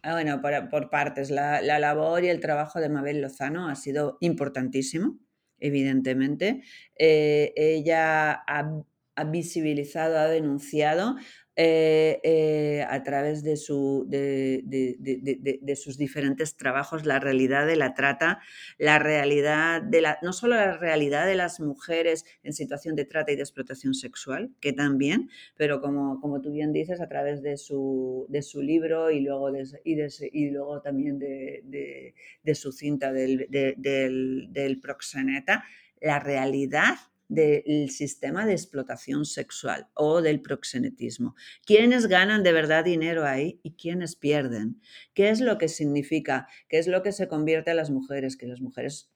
Ah, 0.07 0.13
bueno, 0.13 0.43
por, 0.71 0.91
partes, 0.91 1.31
la, 1.31 1.63
labor 1.63 2.25
y 2.25 2.29
el 2.29 2.39
trabajo 2.39 2.79
de 2.79 2.91
Mabel 2.91 3.23
Lozano 3.23 3.69
ha 3.71 3.75
sido 3.75 4.19
importantísimo, 4.21 5.19
evidentemente. 5.59 6.63
Eh, 6.99 7.55
ella 7.57 8.33
ha 8.47 8.85
ha 9.17 9.25
visibilizado, 9.25 10.19
ha 10.19 10.29
denunciado 10.29 11.17
eh, 11.57 12.21
eh, 12.25 12.85
a 12.89 13.03
través 13.05 13.45
de, 13.45 13.57
su, 13.57 14.07
de, 14.09 15.77
sus 15.77 15.97
diferentes 15.97 16.57
trabajos 16.57 17.07
la 17.07 17.21
realidad 17.21 17.65
de 17.65 17.77
la 17.77 17.95
trata, 17.95 18.41
la 18.77 18.99
realidad 18.99 19.81
de 19.81 20.01
la, 20.01 20.19
no 20.23 20.33
solo 20.33 20.57
la 20.57 20.77
realidad 20.77 21.27
de 21.27 21.37
las 21.37 21.61
mujeres 21.61 22.25
en 22.43 22.55
situación 22.55 22.97
de 22.97 23.05
trata 23.05 23.31
y 23.31 23.37
de 23.37 23.43
explotación 23.43 23.95
sexual, 23.95 24.51
que 24.61 24.73
también, 24.73 25.31
pero 25.57 25.81
como, 25.81 26.21
como 26.21 26.41
tú 26.41 26.51
bien 26.51 26.73
dices, 26.73 27.01
a 27.01 27.07
través 27.09 27.41
de 27.41 27.57
su, 27.57 28.27
de 28.29 28.43
su 28.43 28.61
libro 28.61 29.13
y 29.13 29.21
luego, 29.21 29.49
y, 29.85 29.97
y 30.33 30.51
luego 30.51 30.83
también 30.83 31.21
de, 31.21 32.15
su 32.55 32.73
cinta 32.73 33.13
del, 33.13 33.47
del 33.49 34.81
proxeneta, 34.81 35.65
la 36.01 36.19
realidad 36.19 36.97
del 37.29 37.91
sistema 37.91 38.47
de 38.47 38.53
explotación 38.53 39.25
sexual 39.25 39.89
o 39.95 40.21
del 40.21 40.41
proxenetismo. 40.41 41.35
¿Quiénes 41.65 42.07
ganan 42.07 42.43
de 42.43 42.53
verdad 42.53 42.85
dinero 42.85 43.25
ahí 43.25 43.61
y 43.63 43.73
quiénes 43.77 44.17
pierden? 44.17 44.81
¿Qué 45.15 45.31
es 45.31 45.41
lo 45.41 45.59
que 45.59 45.69
significa? 45.69 46.47
¿Qué 46.69 46.79
es 46.79 46.87
lo 46.87 47.03
que 47.03 47.13
se 47.13 47.29
convierte 47.29 47.71
a 47.71 47.75
las 47.75 47.91
mujeres? 47.91 48.37
Que 48.37 48.47
las 48.47 48.61
mujeres 48.61 49.11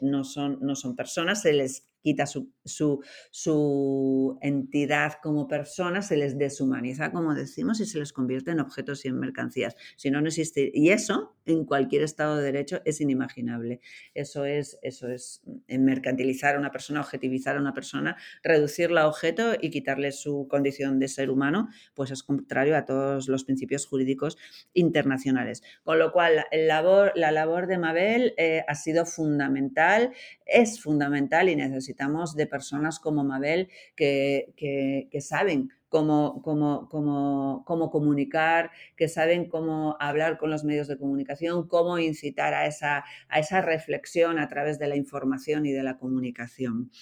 no, 0.00 0.24
son, 0.24 0.58
no 0.60 0.74
son 0.74 0.96
personas, 0.96 1.42
se 1.42 1.52
les 1.52 1.89
quita 2.02 2.26
su, 2.26 2.50
su, 2.64 4.38
entidad 4.40 5.14
como 5.22 5.48
persona, 5.48 6.02
se 6.02 6.16
les 6.16 6.38
deshumaniza, 6.38 7.12
como 7.12 7.34
decimos, 7.34 7.80
y 7.80 7.86
se 7.86 7.98
les 7.98 8.12
convierte 8.12 8.50
en 8.50 8.60
objetos 8.60 9.04
y 9.04 9.08
en 9.08 9.18
mercancías. 9.18 9.76
Si 9.96 10.10
no, 10.10 10.20
no 10.20 10.28
existe. 10.28 10.70
Y 10.72 10.90
eso, 10.90 11.36
en 11.46 11.64
cualquier 11.64 12.02
Estado 12.02 12.36
de 12.36 12.44
Derecho, 12.44 12.80
es 12.84 13.00
inimaginable. 13.00 13.80
Eso 14.14 14.44
es, 14.44 14.78
eso 14.82 15.08
es 15.08 15.42
mercantilizar 15.68 16.56
a 16.56 16.58
una 16.58 16.70
persona, 16.70 17.00
objetivizar 17.00 17.56
a 17.56 17.60
una 17.60 17.74
persona, 17.74 18.16
reducirla 18.42 19.02
a 19.02 19.08
objeto 19.08 19.52
y 19.60 19.70
quitarle 19.70 20.12
su 20.12 20.46
condición 20.48 20.98
de 20.98 21.08
ser 21.08 21.30
humano, 21.30 21.68
pues 21.94 22.10
es 22.10 22.22
contrario 22.22 22.76
a 22.76 22.84
todos 22.84 23.28
los 23.28 23.44
principios 23.44 23.86
jurídicos 23.86 24.36
internacionales. 24.72 25.62
Con 25.82 25.98
lo 25.98 26.12
cual, 26.12 26.44
la 26.52 26.80
labor, 26.80 27.12
la 27.14 27.32
labor 27.32 27.66
de 27.66 27.78
Mabel 27.78 28.34
eh, 28.36 28.64
ha 28.66 28.74
sido 28.74 29.04
fundamental, 29.04 30.12
es 30.46 30.80
fundamental 30.80 31.48
y 31.48 31.56
necesitamos 31.90 32.36
de 32.36 32.46
personas 32.46 33.00
como 33.00 33.24
Mabel 33.24 33.68
que, 33.96 34.52
que, 34.56 35.20
saben 35.20 35.70
Cómo, 35.88 36.40
cómo, 36.44 36.88
cómo, 36.88 37.64
cómo, 37.66 37.90
comunicar, 37.90 38.70
que 38.94 39.08
saben 39.08 39.48
cómo 39.48 39.96
hablar 39.98 40.38
con 40.38 40.48
los 40.48 40.62
medios 40.62 40.86
de 40.86 40.96
comunicación, 40.96 41.66
cómo 41.66 41.98
incitar 41.98 42.54
a 42.54 42.66
esa, 42.66 43.04
a 43.28 43.40
esa 43.40 43.60
reflexión 43.60 44.38
a 44.38 44.46
través 44.46 44.78
de 44.78 44.86
la 44.86 44.94
información 44.94 45.66
y 45.66 45.72
de 45.72 45.82
la 45.82 45.98
comunicación. 45.98 46.92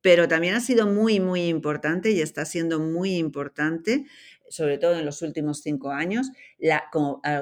Pero 0.00 0.26
también 0.26 0.54
ha 0.54 0.60
sido 0.60 0.88
muy, 0.88 1.20
muy 1.20 1.46
importante 1.46 2.10
y 2.10 2.20
está 2.20 2.44
siendo 2.44 2.80
muy 2.80 3.14
importante 3.14 4.04
sobre 4.48 4.78
todo 4.78 4.98
en 4.98 5.04
los 5.04 5.22
últimos 5.22 5.62
cinco 5.62 5.90
años, 5.90 6.30
la, 6.58 6.84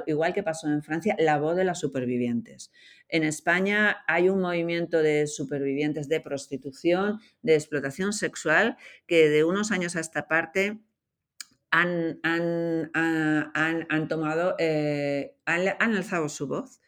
igual 0.07 0.33
que 0.33 0.43
pasó 0.43 0.69
en 0.69 0.83
Francia, 0.83 1.17
la 1.19 1.39
voz 1.39 1.57
de 1.57 1.65
las 1.65 1.81
supervivientes. 1.81 2.71
En 3.12 3.25
España 3.25 3.98
hay 4.07 4.31
un 4.31 4.40
movimiento 4.40 5.03
de 5.03 5.27
supervivientes 5.27 6.09
de 6.09 6.22
prostitución, 6.22 7.20
de 7.42 7.55
explotación 7.55 8.14
sexual, 8.14 8.79
que 9.07 9.29
de 9.29 9.44
unos 9.44 9.70
años 9.70 9.96
a 9.96 10.01
esta 10.01 10.29
parte 10.29 10.81
han, 11.70 12.20
han, 12.22 14.09
tomado, 14.09 14.55
eh, 14.59 15.37
han, 15.44 15.68
han 15.79 15.94
alzado 15.94 16.31
su 16.31 16.48
voz, 16.48 16.81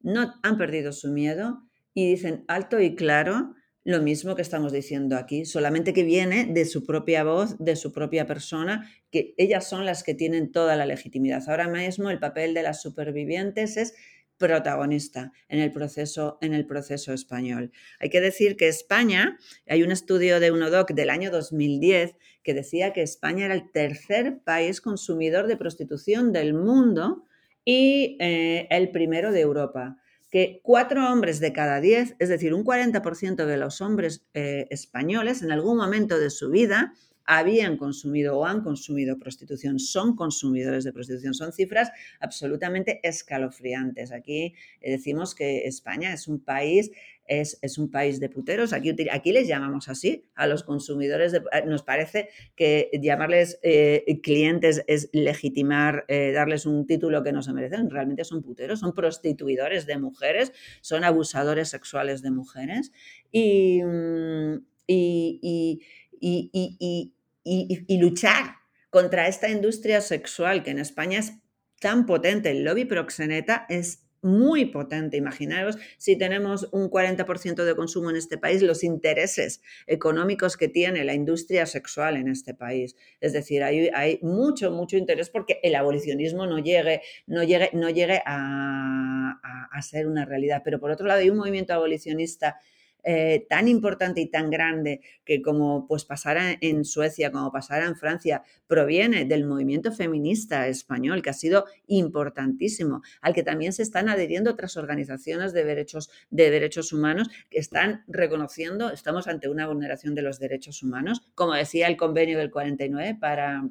no 0.00 0.34
han 0.44 0.56
perdido 0.56 0.92
su 0.92 1.10
miedo 1.10 1.68
y 1.94 2.08
dicen 2.08 2.44
alto 2.46 2.78
y 2.78 2.94
claro 2.94 3.56
lo 3.84 4.00
mismo 4.00 4.36
que 4.36 4.42
estamos 4.42 4.72
diciendo 4.72 5.16
aquí, 5.16 5.44
solamente 5.44 5.92
que 5.92 6.04
viene 6.04 6.44
de 6.44 6.64
su 6.64 6.86
propia 6.86 7.24
voz, 7.24 7.58
de 7.58 7.74
su 7.74 7.92
propia 7.92 8.26
persona, 8.26 8.88
que 9.10 9.34
ellas 9.36 9.68
son 9.68 9.84
las 9.84 10.04
que 10.04 10.14
tienen 10.14 10.52
toda 10.52 10.76
la 10.76 10.86
legitimidad. 10.86 11.42
Ahora 11.48 11.66
mismo 11.66 12.08
el 12.08 12.20
papel 12.20 12.54
de 12.54 12.62
las 12.62 12.80
supervivientes 12.80 13.76
es 13.76 13.94
protagonista 14.42 15.32
en 15.48 15.60
el 15.60 15.72
proceso, 15.72 16.38
en 16.40 16.52
el 16.52 16.66
proceso 16.66 17.12
español. 17.12 17.70
Hay 18.00 18.10
que 18.10 18.20
decir 18.20 18.56
que 18.56 18.68
España, 18.68 19.38
hay 19.68 19.82
un 19.84 19.92
estudio 19.92 20.40
de 20.40 20.50
UNODOC 20.50 20.90
del 20.92 21.10
año 21.10 21.30
2010 21.30 22.16
que 22.42 22.54
decía 22.54 22.92
que 22.92 23.02
España 23.02 23.44
era 23.44 23.54
el 23.54 23.70
tercer 23.70 24.40
país 24.44 24.80
consumidor 24.80 25.46
de 25.46 25.56
prostitución 25.56 26.32
del 26.32 26.54
mundo 26.54 27.24
y 27.64 28.16
eh, 28.20 28.66
el 28.70 28.90
primero 28.90 29.30
de 29.30 29.40
Europa 29.40 29.96
que 30.32 30.60
cuatro 30.62 31.12
hombres 31.12 31.40
de 31.40 31.52
cada 31.52 31.78
diez, 31.80 32.16
es 32.18 32.30
decir, 32.30 32.54
un 32.54 32.64
40% 32.64 33.44
de 33.44 33.56
los 33.58 33.82
hombres 33.82 34.24
eh, 34.32 34.66
españoles 34.70 35.42
en 35.42 35.52
algún 35.52 35.76
momento 35.76 36.18
de 36.18 36.30
su 36.30 36.50
vida 36.50 36.94
habían 37.26 37.76
consumido 37.76 38.38
o 38.38 38.46
han 38.46 38.62
consumido 38.62 39.18
prostitución, 39.18 39.78
son 39.78 40.16
consumidores 40.16 40.84
de 40.84 40.92
prostitución. 40.92 41.34
Son 41.34 41.52
cifras 41.52 41.90
absolutamente 42.20 43.00
escalofriantes. 43.02 44.12
Aquí 44.12 44.54
eh, 44.80 44.90
decimos 44.92 45.34
que 45.34 45.66
España 45.66 46.12
es 46.12 46.28
un 46.28 46.40
país 46.40 46.90
es, 47.28 47.78
un 47.78 47.90
país 47.90 48.20
de 48.20 48.28
puteros. 48.28 48.74
Aquí, 48.74 48.94
aquí 49.10 49.32
les 49.32 49.48
llamamos 49.48 49.88
así 49.88 50.26
a 50.34 50.46
los 50.46 50.64
consumidores. 50.64 51.32
De, 51.32 51.38
eh, 51.38 51.64
nos 51.66 51.82
parece 51.82 52.28
que 52.56 52.90
llamarles 53.00 53.58
eh, 53.62 54.20
clientes 54.22 54.84
es 54.86 55.08
legitimar, 55.12 56.04
darles 56.08 56.66
un 56.66 56.86
título 56.86 57.22
que 57.22 57.32
no 57.32 57.42
se 57.42 57.54
merecen. 57.54 57.88
Realmente 57.88 58.24
son 58.24 58.42
puteros, 58.42 58.80
son 58.80 58.92
prostituidores 58.92 59.86
de 59.86 59.98
mujeres, 59.98 60.52
son 60.82 61.04
abusadores 61.04 61.70
sexuales 61.70 62.20
de 62.20 62.32
mujeres. 62.32 62.92
Y, 63.30 63.82
mm, 63.82 64.56
y, 64.86 65.80
y 66.22 67.98
luchar 67.98 68.56
contra 68.90 69.26
esta 69.26 69.48
industria 69.48 70.00
sexual 70.00 70.62
que 70.62 70.70
en 70.70 70.78
España 70.78 71.18
es 71.18 71.32
tan 71.80 72.06
potente, 72.06 72.50
el 72.50 72.62
lobby 72.62 72.84
proxeneta 72.84 73.66
es 73.68 74.02
muy 74.22 74.66
potente. 74.66 75.16
Imaginaros 75.16 75.76
si 75.98 76.16
tenemos 76.16 76.68
un 76.72 76.88
40% 76.88 77.64
de 77.64 77.74
consumo 77.74 78.10
en 78.10 78.16
este 78.16 78.38
país, 78.38 78.62
los 78.62 78.84
intereses 78.84 79.60
económicos 79.86 80.56
que 80.56 80.68
tiene 80.68 81.04
la 81.04 81.14
industria 81.14 81.66
sexual 81.66 82.16
en 82.16 82.28
este 82.28 82.54
país. 82.54 82.96
Es 83.20 83.32
decir, 83.32 83.62
hay, 83.64 83.90
hay 83.92 84.20
mucho, 84.22 84.70
mucho 84.70 84.96
interés 84.96 85.28
porque 85.28 85.58
el 85.62 85.74
abolicionismo 85.74 86.46
no 86.46 86.58
llegue, 86.58 87.02
no 87.26 87.42
llegue, 87.42 87.70
no 87.72 87.90
llegue 87.90 88.22
a, 88.24 89.40
a 89.70 89.82
ser 89.82 90.06
una 90.06 90.24
realidad. 90.24 90.62
Pero 90.64 90.78
por 90.78 90.92
otro 90.92 91.06
lado, 91.06 91.20
hay 91.20 91.30
un 91.30 91.38
movimiento 91.38 91.74
abolicionista 91.74 92.60
eh, 93.04 93.46
tan 93.48 93.68
importante 93.68 94.20
y 94.20 94.30
tan 94.30 94.50
grande 94.50 95.00
que 95.24 95.42
como 95.42 95.86
pues 95.86 96.04
pasara 96.04 96.56
en 96.60 96.84
Suecia, 96.84 97.32
como 97.32 97.50
pasara 97.50 97.86
en 97.86 97.96
Francia, 97.96 98.42
proviene 98.66 99.24
del 99.24 99.46
movimiento 99.46 99.92
feminista 99.92 100.68
español, 100.68 101.22
que 101.22 101.30
ha 101.30 101.34
sido 101.34 101.66
importantísimo, 101.86 103.02
al 103.20 103.34
que 103.34 103.42
también 103.42 103.72
se 103.72 103.82
están 103.82 104.08
adheriendo 104.08 104.50
otras 104.50 104.76
organizaciones 104.76 105.52
de 105.52 105.64
derechos, 105.64 106.10
de 106.30 106.50
derechos 106.50 106.92
humanos 106.92 107.28
que 107.50 107.58
están 107.58 108.04
reconociendo, 108.06 108.90
estamos 108.90 109.26
ante 109.26 109.48
una 109.48 109.66
vulneración 109.66 110.14
de 110.14 110.22
los 110.22 110.38
derechos 110.38 110.82
humanos, 110.82 111.22
como 111.34 111.54
decía 111.54 111.88
el 111.88 111.96
convenio 111.96 112.38
del 112.38 112.50
49 112.50 113.18
para 113.20 113.62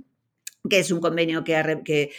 que 0.69 0.79
es 0.79 0.91
un 0.91 0.99
convenio 0.99 1.43
que, 1.43 2.11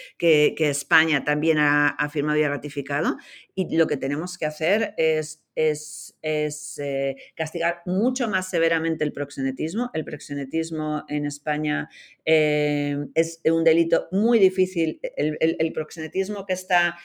España 0.59 1.25
también 1.25 1.59
ha, 1.59 2.09
firmado 2.11 2.39
y 2.39 2.43
ha 2.43 2.49
ratificado. 2.49 3.17
Y 3.55 3.77
lo 3.77 3.87
que 3.87 3.97
tenemos 3.97 4.37
que 4.39 4.47
hacer 4.47 4.95
es, 4.97 5.39
eh, 5.55 7.17
castigar 7.37 7.83
mucho 7.87 8.29
más 8.29 8.51
severamente 8.51 9.05
el 9.05 9.13
proxenetismo. 9.13 9.91
El 9.95 10.05
proxenetismo 10.05 11.05
en 11.09 11.27
España 11.27 11.89
eh, 12.25 12.97
es 13.15 13.41
un 13.45 13.63
delito 13.63 14.09
muy 14.11 14.39
difícil. 14.39 15.01
El, 15.17 15.73
proxenetismo 15.73 16.45
que 16.45 16.55
está, 16.55 16.99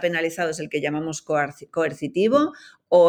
penalizado 0.00 0.50
es 0.50 0.60
el 0.60 0.68
que 0.68 0.80
llamamos 0.80 1.22
coercitivo 1.22 2.52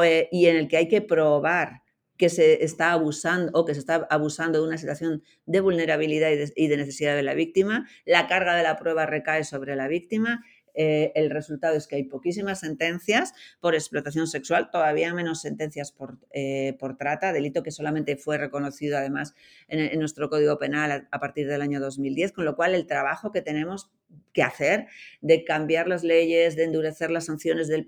eh, 0.04 0.30
y 0.32 0.46
en 0.46 0.56
el 0.56 0.68
que 0.68 0.78
hay 0.78 0.88
que 0.88 1.02
probar 1.02 1.83
que 2.24 2.30
se 2.30 2.64
está 2.64 2.94
abusando 2.94 3.52
o 3.54 3.66
que 3.66 3.74
se 3.74 3.82
está 3.82 4.08
abusando 4.10 4.62
de 4.62 4.66
una 4.66 4.78
situación 4.78 5.24
de 5.46 5.60
vulnerabilidad 5.60 6.30
y 6.56 6.68
de, 6.70 6.78
necesidad 6.78 7.18
de 7.18 7.24
la 7.24 7.34
víctima, 7.34 7.86
la 8.06 8.28
carga 8.28 8.56
de 8.56 8.64
la 8.64 8.78
prueba 8.78 9.06
recae 9.06 9.44
sobre 9.44 9.76
la 9.76 9.90
víctima. 9.90 10.42
Eh, 10.74 11.12
el 11.16 11.30
resultado 11.30 11.76
es 11.76 11.86
que 11.86 11.98
hay 11.98 12.04
poquísimas 12.06 12.62
sentencias 12.62 13.34
por 13.60 13.76
explotación 13.76 14.28
sexual, 14.28 14.72
todavía 14.72 15.14
menos 15.14 15.42
sentencias 15.42 15.92
por, 15.92 16.18
eh, 16.32 16.78
por 16.80 16.96
trata, 16.96 17.34
delito 17.34 17.62
que 17.62 17.72
solamente 17.72 18.16
fue 18.16 18.38
reconocido 18.38 18.98
además 18.98 19.36
en, 19.68 20.00
nuestro 20.00 20.30
Código 20.30 20.58
Penal 20.58 21.10
a, 21.12 21.20
partir 21.20 21.50
del 21.50 21.62
año 21.62 21.82
2010, 21.82 22.32
con 22.32 22.46
lo 22.46 22.56
cual 22.56 22.74
el 22.74 22.88
trabajo 22.88 23.34
que 23.34 23.42
tenemos 23.42 23.92
que 24.34 24.44
hacer, 24.44 24.88
de 25.22 25.46
cambiar 25.46 25.88
las 25.88 26.04
leyes, 26.04 26.56
de 26.56 26.64
endurecer 26.64 27.12
las 27.12 27.28
sanciones 27.28 27.68
del 27.68 27.86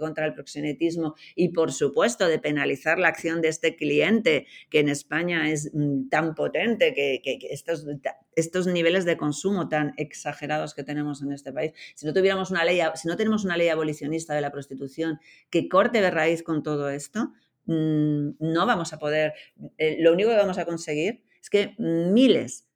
contra 0.00 0.26
el 0.26 0.34
proxenetismo 0.34 1.14
y, 1.34 1.50
por 1.50 1.72
supuesto, 1.72 2.26
de 2.26 2.38
penalizar 2.38 2.98
la 2.98 3.08
acción 3.08 3.42
de 3.42 3.48
este 3.48 3.76
cliente, 3.76 4.46
que 4.70 4.80
en 4.80 4.88
España 4.88 5.50
es 5.50 5.70
mm, 5.72 6.08
tan 6.08 6.34
potente, 6.34 6.94
que, 6.94 7.20
estos, 7.50 7.86
estos, 8.34 8.66
niveles 8.66 9.04
de 9.04 9.16
consumo 9.16 9.68
tan 9.68 9.92
exagerados 9.98 10.74
que 10.74 10.82
tenemos 10.82 11.22
en 11.22 11.32
este 11.32 11.52
país. 11.52 11.72
Si 11.94 12.06
no 12.06 12.14
tuviéramos 12.14 12.50
una 12.50 12.64
ley, 12.64 12.80
si 12.94 13.06
no 13.06 13.16
tenemos 13.16 13.44
una 13.44 13.56
ley 13.56 13.68
abolicionista 13.68 14.34
de 14.34 14.40
la 14.40 14.50
prostitución 14.50 15.20
que 15.50 15.68
corte 15.68 16.00
de 16.00 16.10
raíz 16.10 16.42
con 16.42 16.62
todo 16.62 16.88
esto, 16.88 17.32
mm, 17.66 18.30
no 18.40 18.66
vamos 18.66 18.92
a 18.94 18.98
poder, 18.98 19.34
eh, 19.76 19.98
lo 20.00 20.12
único 20.12 20.30
que 20.30 20.36
vamos 20.36 20.58
a 20.58 20.64
conseguir 20.64 21.22
es 21.40 21.50
que 21.50 21.74
miles 21.78 22.66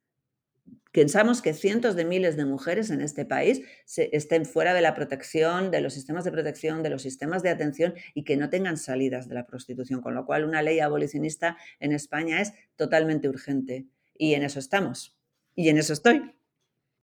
Pensamos 0.91 1.43
que 1.43 1.53
cientos 1.53 1.95
de 1.95 2.03
miles 2.03 2.35
de 2.35 2.45
mujeres 2.45 2.89
en 2.89 3.01
este 3.01 3.23
país 3.23 3.61
estén 3.95 4.45
fuera 4.45 4.73
de 4.73 4.81
la 4.81 4.95
protección, 4.95 5.69
de 5.69 5.81
los 5.81 5.93
sistemas 5.93 6.23
de 6.23 6.31
protección, 6.31 6.81
de 6.81 6.89
los 6.89 7.03
sistemas 7.03 7.43
de 7.43 7.49
atención 7.49 7.93
y 8.15 8.23
que 8.23 8.37
no 8.37 8.49
tengan 8.49 8.75
salidas 8.75 9.27
de 9.27 9.35
la 9.35 9.45
prostitución, 9.45 10.01
con 10.01 10.15
lo 10.15 10.25
cual 10.25 10.45
una 10.45 10.63
ley 10.63 10.79
abolicionista 10.79 11.57
en 11.79 11.91
España 11.91 12.41
es 12.41 12.53
totalmente 12.75 13.29
urgente. 13.29 13.85
Y 14.17 14.33
en 14.33 14.41
eso 14.41 14.57
estamos. 14.57 15.15
Y 15.55 15.69
en 15.69 15.77
eso 15.77 15.93
estoy. 15.93 16.35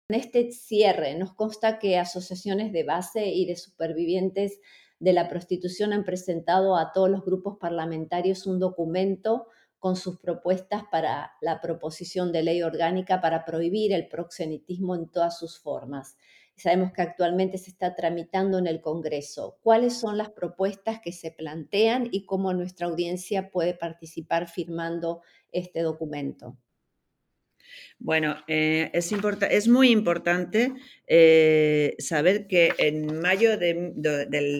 En 0.09 0.21
este 0.21 0.53
cierre 0.53 1.15
nos 1.17 1.35
consta 1.35 1.79
que 1.79 1.99
asociaciones 1.99 2.73
de 2.73 2.85
base 2.85 3.27
y 3.27 3.45
de 3.45 3.57
supervivientes 3.57 4.61
de 5.01 5.13
la 5.13 5.29
prostitución 5.29 5.93
han 5.93 6.05
presentado 6.05 6.77
a 6.77 6.93
todos 6.93 7.11
los 7.11 7.25
grupos 7.25 7.59
parlamentarios 7.59 8.47
un 8.47 8.59
documento 8.59 9.49
con 9.87 9.95
sus 9.95 10.19
propuestas 10.19 10.83
para 10.91 11.31
la 11.41 11.61
proposición 11.61 12.33
de 12.33 12.43
ley 12.43 12.61
orgánica 12.61 13.21
para 13.21 13.45
prohibir 13.45 13.93
el 13.93 14.09
proxenetismo 14.09 14.97
en 14.97 15.09
todas 15.09 15.39
sus 15.39 15.61
formas. 15.61 16.17
Sabemos 16.57 16.93
que 16.93 17.03
actualmente 17.03 17.57
se 17.57 17.71
está 17.71 17.95
tramitando 17.95 18.59
en 18.59 18.67
el 18.67 18.81
Congreso. 18.81 19.61
¿Cuáles 19.63 19.97
son 19.97 20.19
las 20.19 20.31
propuestas 20.31 20.99
que 21.01 21.13
se 21.13 21.31
plantean 21.31 22.09
y 22.11 22.27
cómo 22.27 22.53
nuestra 22.53 22.89
audiencia 22.89 23.53
puede 23.53 23.75
participar 23.75 24.49
firmando 24.49 25.23
este 25.53 25.83
documento? 25.83 26.59
Bueno, 27.99 28.37
eh, 28.47 28.91
es, 28.93 29.13
es, 29.51 29.69
muy 29.69 29.91
importante 29.91 30.75
eh, 31.07 31.95
saber 31.99 32.47
que 32.47 32.73
en 32.79 33.21
mayo, 33.21 33.57
del, 33.57 33.95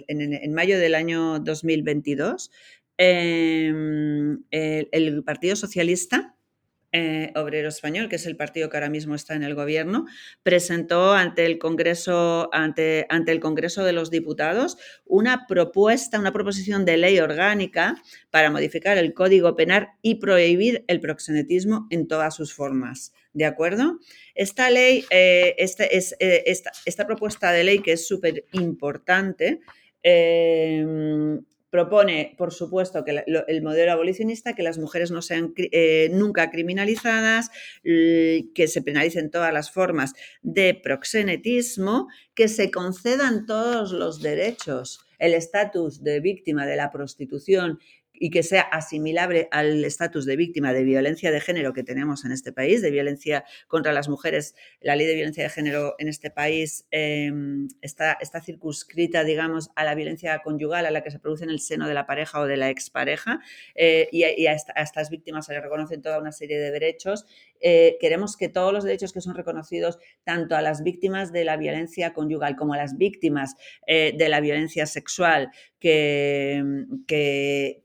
en, 0.09 0.55
mayo 0.55 0.79
del 0.79 0.95
año 0.95 1.39
2022 1.41 2.51
em, 2.99 4.43
el, 4.51 5.23
Partido 5.25 5.57
Socialista 5.57 6.37
eh, 6.93 7.31
Obrero 7.35 7.69
Español, 7.69 8.09
que 8.09 8.17
es 8.17 8.25
el 8.25 8.37
partido 8.37 8.71
que 8.71 8.77
ahora 8.79 8.89
mismo 8.89 9.15
está 9.15 9.35
en 9.35 9.43
el 9.43 9.55
gobierno, 9.55 10.07
presentó 10.43 11.13
ante 11.13 11.45
el 11.45 11.59
Congreso, 11.59 12.49
ante, 12.53 13.07
el 13.11 13.41
Congreso 13.41 13.85
de 13.85 13.93
los 13.93 14.11
Diputados 14.11 14.79
una 15.05 15.47
propuesta, 15.47 16.19
una 16.19 16.33
proposición 16.33 16.87
de 16.87 16.97
ley 16.97 17.19
orgánica 17.19 18.01
para 18.31 18.51
modificar 18.51 18.97
el 18.97 19.13
Código 19.13 19.57
Penal 19.57 19.89
y 20.01 20.15
prohibir 20.15 20.85
el 20.89 21.01
proxenetismo 21.01 21.87
en 21.91 22.09
todas 22.09 22.35
sus 22.35 22.55
formas. 22.55 23.13
¿De 23.35 23.45
acuerdo? 23.45 23.99
Esta 24.35 24.71
ley, 24.71 25.05
eh, 25.11 25.55
este 25.59 25.99
es, 25.99 26.17
eh, 26.19 26.45
esta, 26.47 26.73
esta, 26.87 27.07
propuesta 27.07 27.53
de 27.53 27.65
ley 27.65 27.81
que 27.81 27.93
es 27.93 28.09
súper 28.09 28.47
importante, 28.53 29.61
propone, 31.71 32.35
por 32.39 32.53
supuesto, 32.53 33.05
que 33.05 33.25
el 33.27 33.63
modelo 33.63 33.93
abolicionista, 33.93 34.55
que 34.55 34.63
las 34.63 34.79
mujeres 34.79 35.11
no 35.11 35.23
sean 35.23 35.53
eh, 35.57 36.09
nunca 36.13 36.51
criminalizadas, 36.51 37.51
que 37.83 38.69
se 38.69 38.83
penalicen 38.83 39.31
todas 39.31 39.53
las 39.53 39.71
formas 39.71 40.13
de 40.43 40.75
proxenetismo, 40.75 42.09
que 42.35 42.49
se 42.49 42.71
concedan 42.71 43.47
todos 43.47 43.93
los 43.93 44.23
derechos, 44.23 45.01
el 45.19 45.35
estatus 45.35 46.03
de 46.03 46.21
víctima 46.21 46.67
de 46.67 46.77
la 46.77 46.91
prostitución 46.91 47.79
y 48.19 48.31
que 48.31 48.43
sea 48.43 48.63
asimilable 48.63 49.49
al 49.51 49.85
estatus 49.85 50.27
de 50.27 50.37
víctima 50.37 50.73
de 50.73 50.85
violencia 50.85 51.31
de 51.31 51.41
género 51.41 51.73
que 51.73 51.83
tenemos 51.83 52.25
en 52.25 52.33
este 52.33 52.53
país, 52.53 52.83
de 52.83 52.91
violencia 52.91 53.45
contra 53.69 53.93
las 53.93 54.09
mujeres. 54.09 54.55
La 54.81 54.97
ley 54.97 55.07
de 55.07 55.15
violencia 55.15 55.43
de 55.43 55.51
género 55.51 55.95
en 55.99 56.09
este 56.09 56.31
país 56.31 56.87
em, 56.91 57.69
está, 57.81 58.17
está, 58.21 58.41
circunscrita, 58.41 59.25
digamos, 59.25 59.71
a 59.77 59.85
la 59.85 59.95
violencia 59.95 60.41
conyugal, 60.43 60.87
a 60.87 60.91
la 60.91 61.03
que 61.03 61.11
se 61.11 61.19
produce 61.19 61.45
en 61.45 61.51
el 61.51 61.61
seno 61.61 61.89
de 61.89 61.95
la 61.95 62.07
pareja 62.07 62.41
o 62.41 62.47
de 62.47 62.57
la 62.57 62.71
expareja, 62.71 63.41
eh, 63.75 64.09
y, 64.13 64.25
a, 64.47 64.53
estas 64.53 65.11
víctimas 65.11 65.47
se 65.47 65.55
les 65.55 65.63
reconocen 65.63 66.03
toda 66.03 66.19
una 66.19 66.33
serie 66.33 66.59
de 66.59 66.71
derechos. 66.71 67.27
Eh, 67.61 67.97
queremos 68.01 68.37
que 68.37 68.49
todos 68.49 68.73
los 68.73 68.85
derechos 68.85 69.13
que 69.13 69.21
son 69.21 69.35
reconocidos 69.35 69.99
tanto 70.25 70.57
a 70.57 70.63
las 70.63 70.83
víctimas 70.83 71.33
de 71.33 71.45
la 71.45 71.57
violencia 71.57 72.13
conyugal 72.13 72.57
como 72.57 72.75
a 72.75 72.77
las 72.77 72.97
víctimas 72.97 73.55
eh, 73.87 74.15
de 74.17 74.29
la 74.29 74.41
violencia 74.41 74.87
sexual, 74.87 75.51
que, 75.79 76.63
que, 77.07 77.83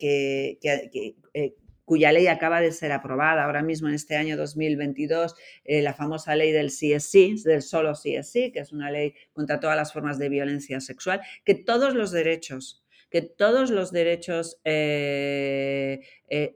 eh, 1.34 1.56
cuya 1.86 2.12
ley 2.12 2.28
acaba 2.28 2.62
de 2.62 2.72
ser 2.72 2.92
aprobada 2.92 3.44
ahora 3.44 3.64
mismo 3.64 3.88
en 3.88 3.96
este 3.96 4.16
año 4.16 4.38
2022, 4.38 5.36
eh, 5.66 5.82
la 5.82 5.94
famosa 5.94 6.36
ley 6.36 6.52
del 6.52 6.70
CSC, 6.70 7.44
del 7.44 7.62
solo 7.62 7.94
CSC, 7.94 8.52
que 8.52 8.60
es 8.60 8.72
una 8.72 8.92
ley 8.92 9.14
contra 9.34 9.60
todas 9.60 9.76
las 9.76 9.92
formas 9.92 10.18
de 10.18 10.30
violencia 10.30 10.80
sexual, 10.80 11.22
que 11.44 11.56
todos 11.56 11.94
los 11.94 12.12
derechos, 12.12 12.86
que 13.10 13.22
todos 13.22 13.72
los 13.72 13.92
derechos 13.92 14.62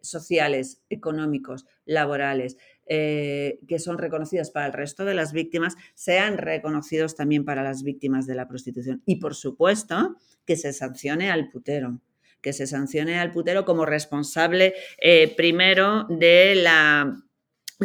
sociales, 0.02 0.82
económicos, 0.90 1.66
laborales, 1.84 2.56
que 2.88 3.80
son 3.80 3.98
reconocidos 3.98 4.52
para 4.52 4.68
el 4.68 4.74
resto 4.74 5.06
de 5.06 5.14
las 5.14 5.34
víctimas, 5.34 5.76
sean 5.94 6.38
reconocidos 6.38 7.16
también 7.16 7.46
para 7.46 7.64
las 7.64 7.84
víctimas 7.84 8.28
de 8.28 8.36
la 8.36 8.48
prostitución. 8.48 9.02
Y 9.06 9.18
por 9.18 9.36
supuesto, 9.36 10.16
que 10.46 10.56
se 10.56 10.74
sancione 10.74 11.32
al 11.32 11.50
putero 11.50 12.00
que 12.46 12.54
se 12.54 12.68
sancione 12.68 13.18
al 13.18 13.32
putero 13.32 13.66
como 13.66 13.88
responsable 13.88 14.76
eh, 15.00 15.34
primero 15.36 16.06
de 16.10 16.54
la 16.54 17.25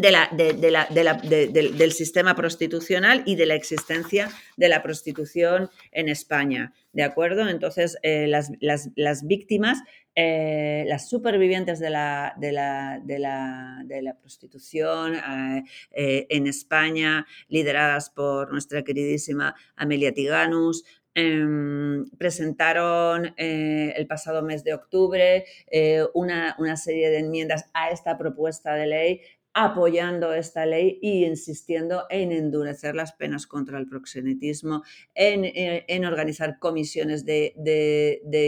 del 0.00 1.92
sistema 1.92 2.34
prostitucional 2.34 3.22
y 3.26 3.36
de 3.36 3.46
la 3.46 3.54
existencia 3.54 4.30
de 4.56 4.68
la 4.68 4.82
prostitución 4.82 5.70
en 5.92 6.08
España. 6.08 6.72
¿De 6.92 7.02
acuerdo? 7.02 7.48
Entonces, 7.48 7.96
eh, 8.02 8.26
las, 8.26 9.26
víctimas, 9.26 9.78
eh, 10.16 10.84
las 10.88 11.08
supervivientes 11.08 11.78
de 11.78 11.90
la, 11.90 12.34
de 12.36 12.52
la 13.20 14.16
prostitución 14.20 15.14
en 15.92 16.46
España, 16.46 17.26
lideradas 17.48 18.10
por 18.10 18.50
nuestra 18.52 18.82
queridísima 18.82 19.54
Amelia 19.76 20.12
Tiganus, 20.12 20.84
Em, 21.12 22.08
presentaron 22.18 23.34
eh, 23.36 23.92
el 23.96 24.06
pasado 24.06 24.42
mes 24.42 24.62
de 24.62 24.74
octubre 24.74 25.44
eh, 25.66 26.04
una, 26.14 26.54
serie 26.76 27.10
de 27.10 27.18
enmiendas 27.18 27.68
a 27.74 27.90
esta 27.90 28.16
propuesta 28.16 28.74
de 28.74 28.86
ley 28.86 29.20
apoyando 29.52 30.32
esta 30.32 30.64
ley 30.66 30.98
y 31.02 31.24
insistiendo 31.24 32.04
en 32.10 32.32
endurecer 32.32 32.94
las 32.94 33.12
penas 33.12 33.46
contra 33.46 33.78
el 33.78 33.86
proxenetismo, 33.86 34.82
en, 35.14 35.44
eh, 35.44 36.06
organizar 36.06 36.58
comisiones 36.58 37.24
de, 37.24 37.52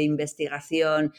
investigación 0.02 1.12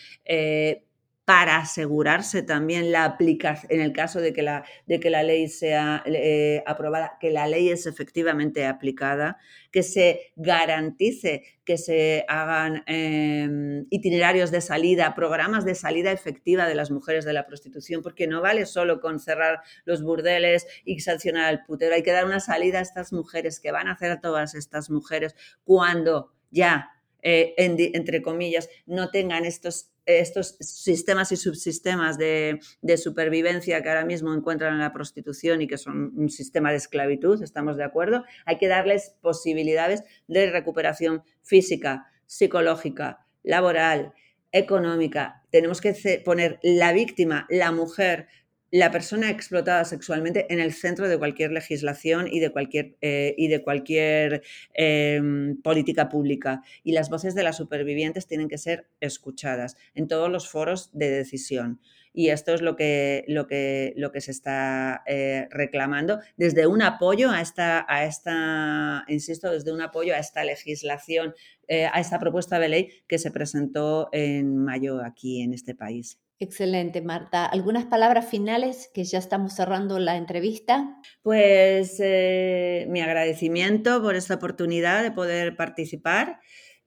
para 1.25 1.57
asegurarse 1.57 2.43
también 2.43 2.91
la 2.91 3.05
aplicación, 3.05 3.71
en 3.71 3.81
el 3.81 3.93
caso 3.93 4.19
de 4.19 4.33
que 4.33 4.41
la, 4.41 4.65
de 4.87 4.99
que 4.99 5.09
la 5.09 5.23
ley 5.23 5.47
sea 5.47 6.03
eh, 6.05 6.61
aprobada, 6.65 7.17
que 7.19 7.31
la 7.31 7.47
ley 7.47 7.69
es 7.69 7.85
efectivamente 7.85 8.65
aplicada, 8.65 9.37
que 9.71 9.83
se 9.83 10.33
garantice 10.35 11.43
que 11.63 11.77
se 11.77 12.25
hagan 12.27 12.83
em, 12.87 13.85
itinerarios 13.89 14.51
de 14.51 14.59
salida, 14.59 15.15
programas 15.15 15.63
de 15.63 15.75
salida 15.75 16.11
efectiva 16.11 16.67
de 16.67 16.75
las 16.75 16.91
mujeres 16.91 17.23
de 17.23 17.31
la 17.31 17.47
prostitución, 17.47 18.01
porque 18.01 18.27
no 18.27 18.41
vale 18.41 18.65
solo 18.65 18.99
con 18.99 19.19
cerrar 19.19 19.61
los 19.85 20.03
burdeles 20.03 20.67
y 20.83 20.99
sancionar 20.99 21.45
al 21.45 21.63
putero, 21.63 21.95
hay 21.95 22.03
que 22.03 22.11
dar 22.11 22.25
una 22.25 22.41
salida 22.41 22.79
a 22.79 22.81
estas 22.81 23.13
mujeres 23.13 23.61
que 23.61 23.71
van 23.71 23.87
a 23.87 23.93
hacer 23.93 24.11
a 24.11 24.19
todas 24.19 24.55
estas 24.55 24.89
mujeres 24.89 25.35
cuando 25.63 26.33
ya 26.51 26.89
eh, 27.23 27.55
entre 27.57 28.21
comillas, 28.21 28.69
no 28.85 29.09
tengan 29.09 29.45
estos 29.45 29.93
estos 30.05 30.57
sistemas 30.59 31.31
y 31.31 31.37
subsistemas 31.37 32.17
de, 32.17 32.59
supervivencia 32.97 33.81
que 33.81 33.89
ahora 33.89 34.05
mismo 34.05 34.33
encuentran 34.33 34.73
en 34.73 34.79
la 34.79 34.93
prostitución 34.93 35.61
y 35.61 35.67
que 35.67 35.77
son 35.77 36.13
un 36.15 36.29
sistema 36.29 36.71
de 36.71 36.77
esclavitud, 36.77 37.41
¿estamos 37.41 37.77
de 37.77 37.83
acuerdo? 37.83 38.23
Hay 38.45 38.57
que 38.57 38.67
darles 38.67 39.15
posibilidades 39.21 40.03
de 40.27 40.49
recuperación 40.51 41.23
física, 41.41 42.07
psicológica, 42.25 43.25
laboral, 43.43 44.13
económica. 44.51 45.43
Tenemos 45.49 45.81
que 45.81 46.21
poner 46.23 46.59
la 46.61 46.93
víctima, 46.93 47.47
la 47.49 47.71
mujer, 47.71 48.27
la 48.73 48.89
persona 48.89 49.29
explotada 49.29 49.85
sexualmente 49.85 50.51
en 50.51 50.59
el 50.59 50.73
centro 50.73 51.07
de 51.07 51.19
cualquier 51.19 51.51
legislación 51.51 52.27
y 52.27 52.39
de 52.39 52.51
cualquier, 52.51 52.97
eh, 53.01 53.35
y 53.37 53.47
de 53.47 53.61
cualquier 53.61 54.41
em, 54.73 55.61
política 55.61 56.09
pública. 56.09 56.63
Y 56.83 56.93
las 56.93 57.11
voces 57.11 57.35
de 57.35 57.43
las 57.43 57.57
supervivientes 57.57 58.25
tienen 58.25 58.49
que 58.49 58.57
ser 58.57 58.87
escuchadas 58.99 59.77
en 59.93 60.07
todos 60.07 60.31
los 60.31 60.49
foros 60.49 60.89
de 60.91 61.11
decisión. 61.11 61.81
Y 62.13 62.29
esto 62.29 62.55
es 62.55 62.63
lo 62.63 62.75
que, 62.75 63.25
lo 63.27 63.45
que, 63.45 63.93
lo 63.95 64.11
que 64.11 64.21
se 64.21 64.31
está 64.31 65.03
eh, 65.05 65.47
reclamando 65.51 66.19
desde 66.35 66.65
un 66.65 66.81
apoyo 66.81 67.29
a 67.29 67.41
esta, 67.41 67.85
a 67.87 68.05
esta, 68.05 69.05
insisto, 69.07 69.51
desde 69.51 69.71
un 69.71 69.81
apoyo 69.81 70.15
a 70.15 70.17
esta 70.17 70.43
legislación, 70.43 71.35
eh, 71.67 71.85
a 71.85 71.99
esta 71.99 72.19
propuesta 72.19 72.57
de 72.57 72.69
ley 72.69 72.89
que 73.07 73.19
se 73.19 73.29
presentó 73.29 74.09
en 74.13 74.57
mayo 74.57 74.99
aquí 75.05 75.43
en 75.43 75.53
este 75.53 75.75
país. 75.75 76.22
Excelente, 76.39 77.01
Marta. 77.01 77.45
¿Algunas 77.45 77.85
palabras 77.85 78.27
finales 78.27 78.89
que 78.93 79.03
ya 79.03 79.19
estamos 79.19 79.53
cerrando 79.53 79.99
la 79.99 80.17
entrevista? 80.17 80.97
Pues 81.21 81.99
eh, 81.99 82.85
mi 82.89 83.01
agradecimiento 83.01 84.01
por 84.01 84.15
esta 84.15 84.35
oportunidad 84.35 85.03
de 85.03 85.11
poder 85.11 85.55
participar 85.55 86.39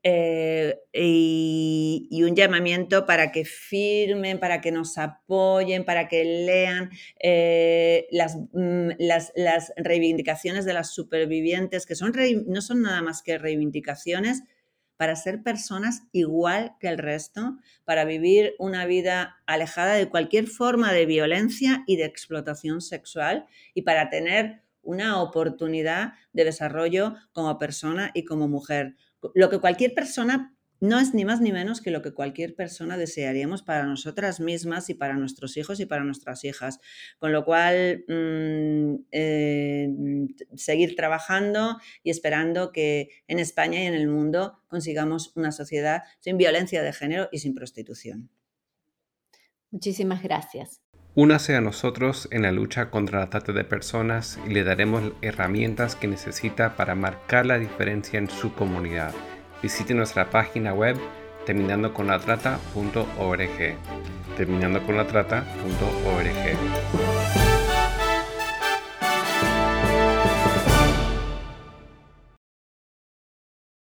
eh, 0.08 0.78
y, 0.92 2.22
un 2.22 2.36
llamamiento 2.36 3.06
para 3.06 3.32
que 3.32 3.44
firmen, 3.44 4.38
para 4.38 4.60
que 4.60 4.70
nos 4.70 4.98
apoyen, 4.98 5.84
para 5.84 6.06
que 6.06 6.24
lean 6.24 6.90
eh, 7.20 8.06
mm, 8.52 8.90
las, 9.00 9.32
las, 9.34 9.72
reivindicaciones 9.76 10.64
de 10.64 10.74
las 10.74 10.94
supervivientes, 10.94 11.86
que 11.86 11.96
son, 11.96 12.12
no 12.46 12.60
son 12.60 12.82
nada 12.82 13.02
más 13.02 13.22
que 13.22 13.38
reivindicaciones 13.38 14.42
para 14.96 15.16
ser 15.16 15.42
personas 15.42 16.02
igual 16.12 16.76
que 16.80 16.88
el 16.88 16.98
resto, 16.98 17.58
para 17.84 18.04
vivir 18.04 18.54
una 18.58 18.86
vida 18.86 19.36
alejada 19.46 19.94
de 19.94 20.08
cualquier 20.08 20.46
forma 20.46 20.92
de 20.92 21.06
violencia 21.06 21.84
y 21.86 21.96
de 21.96 22.04
explotación 22.04 22.80
sexual 22.80 23.46
y 23.74 23.82
para 23.82 24.10
tener 24.10 24.62
una 24.82 25.20
oportunidad 25.20 26.14
de 26.32 26.44
desarrollo 26.44 27.14
como 27.32 27.58
persona 27.58 28.10
y 28.14 28.24
como 28.24 28.48
mujer. 28.48 28.96
Lo 29.34 29.50
que 29.50 29.58
cualquier 29.58 29.94
persona 29.94 30.55
no 30.80 30.98
es 30.98 31.14
ni 31.14 31.24
más 31.24 31.40
ni 31.40 31.52
menos 31.52 31.80
que 31.80 31.90
lo 31.90 32.02
que 32.02 32.12
cualquier 32.12 32.54
persona 32.54 32.96
desearíamos 32.96 33.62
para 33.62 33.84
nosotras 33.84 34.40
mismas 34.40 34.90
y 34.90 34.94
para 34.94 35.14
nuestros 35.14 35.56
hijos 35.56 35.80
y 35.80 35.86
para 35.86 36.04
nuestras 36.04 36.44
hijas. 36.44 36.80
Con 37.18 37.32
lo 37.32 37.44
cual, 37.44 38.04
mm, 38.08 39.06
eh, 39.10 39.88
seguir 40.54 40.96
trabajando 40.96 41.78
y 42.02 42.10
esperando 42.10 42.72
que 42.72 43.10
en 43.26 43.38
España 43.38 43.82
y 43.82 43.86
en 43.86 43.94
el 43.94 44.08
mundo 44.08 44.60
consigamos 44.68 45.32
una 45.36 45.52
sociedad 45.52 46.02
sin 46.20 46.36
violencia 46.36 46.82
de 46.82 46.92
género 46.92 47.28
y 47.32 47.38
sin 47.38 47.54
prostitución. 47.54 48.28
Muchísimas 49.70 50.22
gracias. 50.22 50.82
Únase 51.14 51.54
a 51.56 51.62
nosotros 51.62 52.28
en 52.30 52.42
la 52.42 52.52
lucha 52.52 52.90
contra 52.90 53.20
la 53.20 53.30
trata 53.30 53.52
de 53.52 53.64
personas 53.64 54.38
y 54.46 54.50
le 54.50 54.64
daremos 54.64 55.14
herramientas 55.22 55.96
que 55.96 56.08
necesita 56.08 56.76
para 56.76 56.94
marcar 56.94 57.46
la 57.46 57.58
diferencia 57.58 58.18
en 58.18 58.28
su 58.28 58.52
comunidad 58.52 59.14
visite 59.66 59.94
nuestra 59.94 60.30
página 60.30 60.72
web 60.72 60.96
terminando 61.44 61.92
con 61.92 62.06
la 62.06 62.20
trata.org. 62.20 63.76
Terminando 64.36 64.80
con 64.86 64.96
la 64.96 65.04
trata.org. 65.04 66.56